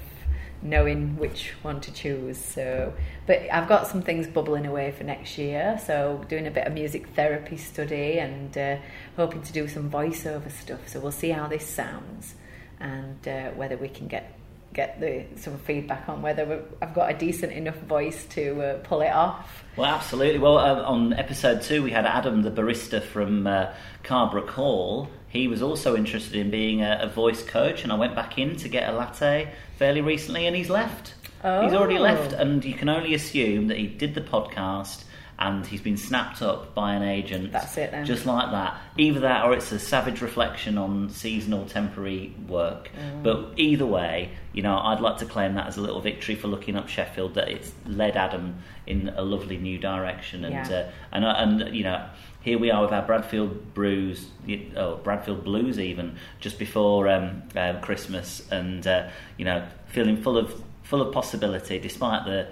knowing 0.62 1.18
which 1.18 1.54
one 1.62 1.80
to 1.80 1.94
choose. 1.94 2.38
So, 2.38 2.94
but 3.26 3.42
I've 3.52 3.70
got 3.70 3.88
some 3.88 4.02
things 4.02 4.28
bubbling 4.28 4.66
away 4.66 4.92
for 4.92 5.04
next 5.04 5.38
year. 5.38 5.80
So, 5.86 6.24
doing 6.28 6.48
a 6.48 6.52
bit 6.52 6.68
of 6.68 6.74
music 6.74 7.08
therapy 7.16 7.58
study 7.58 8.20
and 8.20 8.58
uh, 8.58 8.78
hoping 9.16 9.42
to 9.44 9.54
do 9.54 9.68
some 9.68 9.90
voiceover 9.90 10.52
stuff. 10.52 10.88
So, 10.88 11.00
we'll 11.00 11.12
see 11.12 11.30
how 11.30 11.48
this 11.48 11.66
sounds 11.66 12.36
and 12.80 13.28
uh, 13.28 13.50
whether 13.52 13.78
we 13.78 13.90
can 13.90 14.08
get 14.08 14.39
get 14.74 15.00
the 15.00 15.26
some 15.36 15.58
feedback 15.60 16.08
on 16.08 16.22
whether 16.22 16.64
I've 16.82 16.94
got 16.94 17.12
a 17.12 17.18
decent 17.18 17.54
enough 17.54 17.78
voice 17.78 18.26
to 18.28 18.62
uh, 18.62 18.78
pull 18.84 19.02
it 19.02 19.12
off. 19.12 19.64
Well, 19.76 19.88
absolutely. 19.88 20.40
Well, 20.40 20.58
uh, 20.58 20.82
on 20.84 21.14
episode 21.14 21.62
two, 21.62 21.84
we 21.84 21.92
had 21.92 22.06
Adam, 22.06 22.42
the 22.42 22.52
barista 22.52 23.02
from 23.02 23.48
uh, 23.48 23.74
Carbrook 24.04 24.50
Hall. 24.50 25.10
He 25.28 25.48
was 25.48 25.62
also 25.62 25.96
interested 25.96 26.36
in 26.36 26.50
being 26.50 26.82
a, 26.82 27.00
a, 27.04 27.08
voice 27.08 27.44
coach, 27.44 27.84
and 27.84 27.92
I 27.92 27.96
went 27.96 28.16
back 28.16 28.38
in 28.38 28.56
to 28.58 28.70
get 28.70 28.90
a 28.90 28.94
latte 28.94 29.54
fairly 29.78 30.02
recently, 30.02 30.48
and 30.48 30.56
he's 30.56 30.70
left. 30.70 31.14
Oh. 31.44 31.62
He's 31.62 31.74
already 31.74 32.00
left, 32.00 32.34
and 32.34 32.66
you 32.66 32.74
can 32.74 32.90
only 32.90 33.14
assume 33.14 33.68
that 33.68 33.78
he 33.78 33.88
did 33.88 34.16
the 34.16 34.22
podcast 34.22 35.04
and 35.40 35.66
he's 35.66 35.82
been 35.82 35.96
snapped 35.96 36.42
up 36.42 36.76
by 36.76 36.94
an 36.94 37.02
agent. 37.02 37.54
That's 37.54 37.78
it 37.78 37.92
then. 37.92 38.06
Just 38.06 38.26
like 38.26 38.52
that. 38.52 38.78
Either 38.98 39.22
that 39.22 39.46
or 39.46 39.54
it's 39.54 39.72
a 39.72 39.80
savage 39.80 40.22
reflection 40.22 40.78
on 40.78 41.10
seasonal 41.10 41.66
temporary 41.66 42.34
work. 42.48 42.92
Mm. 42.94 43.24
But 43.24 43.54
either 43.56 43.86
way, 43.86 44.32
you 44.52 44.62
know, 44.62 44.78
I'd 44.78 45.00
like 45.00 45.18
to 45.20 45.26
claim 45.26 45.56
that 45.56 45.68
as 45.68 45.78
a 45.78 45.82
little 45.82 46.02
victory 46.02 46.36
for 46.36 46.50
looking 46.50 46.76
up 46.76 46.90
Sheffield 46.90 47.36
that 47.36 47.48
it's 47.48 47.72
led 47.86 48.18
Adam 48.18 48.58
in 48.86 49.10
a 49.16 49.22
lovely 49.22 49.58
new 49.58 49.78
direction 49.78 50.44
and 50.44 50.70
yeah. 50.70 50.78
uh, 50.78 50.92
and 51.12 51.24
and 51.24 51.76
you 51.76 51.84
know 51.84 52.04
here 52.42 52.58
we 52.58 52.72
are 52.72 52.82
with 52.82 52.92
our 52.92 53.06
Bradfield 53.06 53.74
Brews, 53.74 54.28
oh, 54.76 54.96
Bradfield 54.96 55.44
Blues 55.44 55.78
even 55.78 56.18
just 56.40 56.58
before 56.58 57.08
um, 57.10 57.44
uh, 57.56 57.80
Christmas, 57.82 58.50
and 58.50 58.86
uh, 58.88 59.10
you 59.38 59.46
know 59.46 59.68
feeling 59.88 60.22
full 60.22 60.38
of 60.38 60.62
full 60.84 61.02
of 61.02 61.14
possibility 61.14 61.78
despite 61.78 62.26
the 62.26 62.48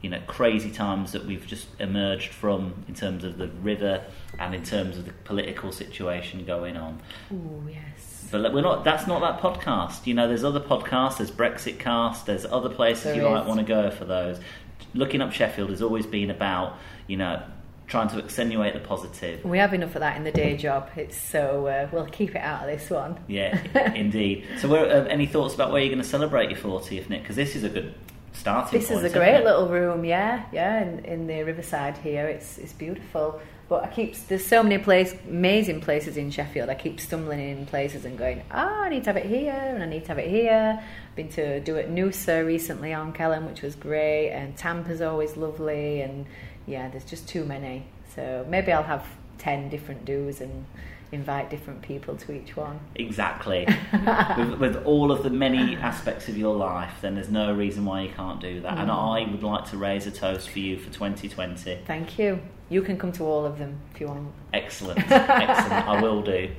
you 0.00 0.10
know 0.10 0.20
crazy 0.26 0.70
times 0.70 1.12
that 1.12 1.24
we've 1.24 1.46
just 1.46 1.66
emerged 1.80 2.32
from 2.32 2.84
in 2.86 2.94
terms 2.94 3.24
of 3.24 3.38
the 3.38 3.48
river 3.48 4.04
and 4.38 4.54
in 4.54 4.62
terms 4.62 4.96
of 4.96 5.04
the 5.04 5.12
political 5.24 5.72
situation 5.72 6.44
going 6.44 6.76
on. 6.76 7.00
Oh 7.32 7.62
yes. 7.68 8.28
But 8.30 8.52
we're 8.52 8.60
not. 8.60 8.84
That's 8.84 9.06
not 9.06 9.20
that 9.20 9.40
podcast. 9.40 10.06
You 10.06 10.14
know, 10.14 10.28
there's 10.28 10.44
other 10.44 10.60
podcasts. 10.60 11.16
There's 11.18 11.30
Brexit 11.30 11.78
Cast. 11.78 12.26
There's 12.26 12.44
other 12.44 12.68
places 12.68 13.04
there 13.04 13.16
you 13.16 13.26
is. 13.26 13.32
might 13.32 13.46
want 13.46 13.60
to 13.60 13.66
go 13.66 13.90
for 13.90 14.04
those. 14.04 14.38
Looking 14.94 15.20
up 15.20 15.32
Sheffield 15.32 15.70
has 15.70 15.82
always 15.82 16.06
been 16.06 16.30
about 16.30 16.76
you 17.06 17.16
know 17.16 17.42
trying 17.88 18.08
to 18.08 18.18
accentuate 18.18 18.74
the 18.74 18.80
positive. 18.80 19.44
We 19.44 19.58
have 19.58 19.72
enough 19.72 19.94
of 19.94 20.00
that 20.00 20.16
in 20.16 20.24
the 20.24 20.30
day 20.30 20.56
job. 20.56 20.90
It's 20.94 21.16
so 21.16 21.66
uh, 21.66 21.88
we'll 21.90 22.06
keep 22.06 22.30
it 22.34 22.42
out 22.42 22.68
of 22.68 22.78
this 22.78 22.90
one. 22.90 23.18
Yeah, 23.26 23.92
indeed. 23.94 24.46
So, 24.58 24.68
where, 24.68 24.84
uh, 24.84 25.04
any 25.06 25.26
thoughts 25.26 25.54
about 25.54 25.72
where 25.72 25.80
you're 25.80 25.90
going 25.90 26.02
to 26.02 26.08
celebrate 26.08 26.50
your 26.50 26.58
40th, 26.58 27.08
Nick? 27.08 27.22
Because 27.22 27.36
this 27.36 27.56
is 27.56 27.64
a 27.64 27.68
good 27.68 27.94
starting 28.32 28.78
this 28.78 28.88
point, 28.88 29.04
is 29.04 29.12
a 29.12 29.16
great 29.16 29.44
little 29.44 29.68
room 29.68 30.04
yeah 30.04 30.44
yeah 30.52 30.82
in, 30.82 31.04
in 31.04 31.26
the 31.26 31.42
riverside 31.42 31.96
here. 31.98 32.26
It's 32.26 32.58
it's 32.58 32.72
beautiful. 32.72 33.40
But 33.68 33.84
I 33.84 33.88
keep 33.88 34.16
there's 34.28 34.46
so 34.46 34.62
many 34.62 34.78
place 34.78 35.14
amazing 35.28 35.82
places 35.82 36.16
in 36.16 36.30
Sheffield. 36.30 36.70
I 36.70 36.74
keep 36.74 36.98
stumbling 37.00 37.40
in 37.40 37.66
places 37.66 38.04
and 38.04 38.16
going 38.16 38.42
oh 38.50 38.82
I 38.84 38.88
need 38.88 39.04
to 39.04 39.10
have 39.12 39.16
it 39.18 39.26
here 39.26 39.52
and 39.52 39.82
I 39.82 39.86
need 39.86 40.02
to 40.02 40.08
have 40.08 40.18
it 40.18 40.30
here. 40.30 40.82
Been 41.16 41.28
to 41.30 41.60
do 41.60 41.76
it 41.76 41.90
Noosa 41.90 42.46
recently 42.46 42.94
on 42.94 43.12
Kelham 43.12 43.46
which 43.46 43.62
was 43.62 43.74
great 43.74 44.30
and 44.30 44.56
Tamper's 44.56 45.00
always 45.00 45.36
lovely 45.36 46.00
and 46.00 46.26
yeah 46.66 46.88
there's 46.88 47.04
just 47.04 47.28
too 47.28 47.44
many. 47.44 47.84
So 48.14 48.46
maybe 48.48 48.72
I'll 48.72 48.82
have 48.82 49.04
10 49.38 49.68
different 49.68 50.04
do's 50.04 50.40
and 50.40 50.64
invite 51.12 51.50
different 51.50 51.82
people 51.82 52.16
to 52.16 52.32
each 52.32 52.56
one. 52.56 52.80
Exactly. 52.94 53.66
with, 54.36 54.58
with, 54.58 54.84
all 54.84 55.10
of 55.10 55.22
the 55.22 55.30
many 55.30 55.76
aspects 55.76 56.28
of 56.28 56.36
your 56.36 56.54
life, 56.54 56.92
then 57.00 57.14
there's 57.14 57.30
no 57.30 57.52
reason 57.54 57.84
why 57.84 58.02
you 58.02 58.10
can't 58.10 58.40
do 58.40 58.60
that. 58.60 58.76
Mm. 58.76 58.82
And 58.82 58.90
I 58.90 59.26
would 59.30 59.42
like 59.42 59.64
to 59.70 59.76
raise 59.76 60.06
a 60.06 60.10
toast 60.10 60.50
for 60.50 60.58
you 60.58 60.78
for 60.78 60.92
2020. 60.92 61.78
Thank 61.86 62.18
you. 62.18 62.40
You 62.68 62.82
can 62.82 62.98
come 62.98 63.12
to 63.12 63.24
all 63.24 63.46
of 63.46 63.58
them 63.58 63.80
if 63.94 64.00
you 64.00 64.08
want. 64.08 64.28
Excellent. 64.52 64.98
Excellent. 65.10 65.88
I 65.88 66.02
will 66.02 66.22
do. 66.22 66.50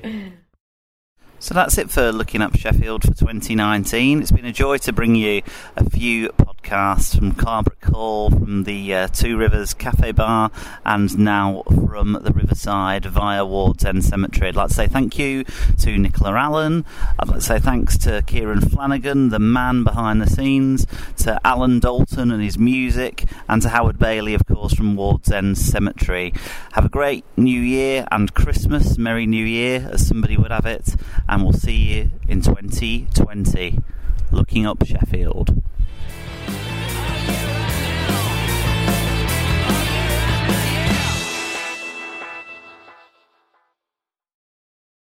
So 1.38 1.54
that's 1.54 1.78
it 1.78 1.90
for 1.90 2.12
looking 2.12 2.42
up 2.42 2.54
Sheffield 2.54 3.02
for 3.02 3.14
2019. 3.14 4.20
It's 4.20 4.30
been 4.30 4.44
a 4.44 4.52
joy 4.52 4.76
to 4.78 4.92
bring 4.92 5.14
you 5.14 5.42
a 5.76 5.88
few 5.88 6.28
podcasts 6.30 6.49
podcast 6.62 7.16
from 7.16 7.32
Carbrook 7.32 7.92
Hall, 7.92 8.30
from 8.30 8.64
the 8.64 8.94
uh, 8.94 9.08
Two 9.08 9.36
Rivers 9.36 9.74
Cafe 9.74 10.12
Bar, 10.12 10.50
and 10.84 11.18
now 11.18 11.62
from 11.64 12.18
the 12.22 12.32
Riverside 12.32 13.04
via 13.06 13.44
Wardsend 13.44 14.04
Cemetery. 14.04 14.48
I'd 14.48 14.56
like 14.56 14.68
to 14.68 14.74
say 14.74 14.86
thank 14.86 15.18
you 15.18 15.44
to 15.78 15.98
Nicola 15.98 16.36
Allen. 16.36 16.84
I'd 17.18 17.28
like 17.28 17.38
to 17.38 17.44
say 17.44 17.58
thanks 17.58 17.96
to 17.98 18.22
Kieran 18.22 18.60
Flanagan, 18.60 19.30
the 19.30 19.38
man 19.38 19.84
behind 19.84 20.20
the 20.20 20.28
scenes, 20.28 20.86
to 21.18 21.40
Alan 21.44 21.80
Dalton 21.80 22.30
and 22.30 22.42
his 22.42 22.58
music, 22.58 23.24
and 23.48 23.62
to 23.62 23.70
Howard 23.70 23.98
Bailey, 23.98 24.34
of 24.34 24.46
course, 24.46 24.74
from 24.74 24.96
Wardsend 24.96 25.58
Cemetery. 25.58 26.32
Have 26.72 26.84
a 26.84 26.90
great 26.90 27.24
New 27.36 27.60
Year 27.60 28.06
and 28.10 28.34
Christmas. 28.34 28.98
Merry 28.98 29.26
New 29.26 29.44
Year, 29.44 29.88
as 29.92 30.06
somebody 30.06 30.36
would 30.36 30.50
have 30.50 30.66
it, 30.66 30.94
and 31.28 31.42
we'll 31.42 31.52
see 31.52 31.94
you 31.94 32.10
in 32.28 32.42
2020. 32.42 33.78
Looking 34.32 34.66
up 34.66 34.86
Sheffield. 34.86 35.60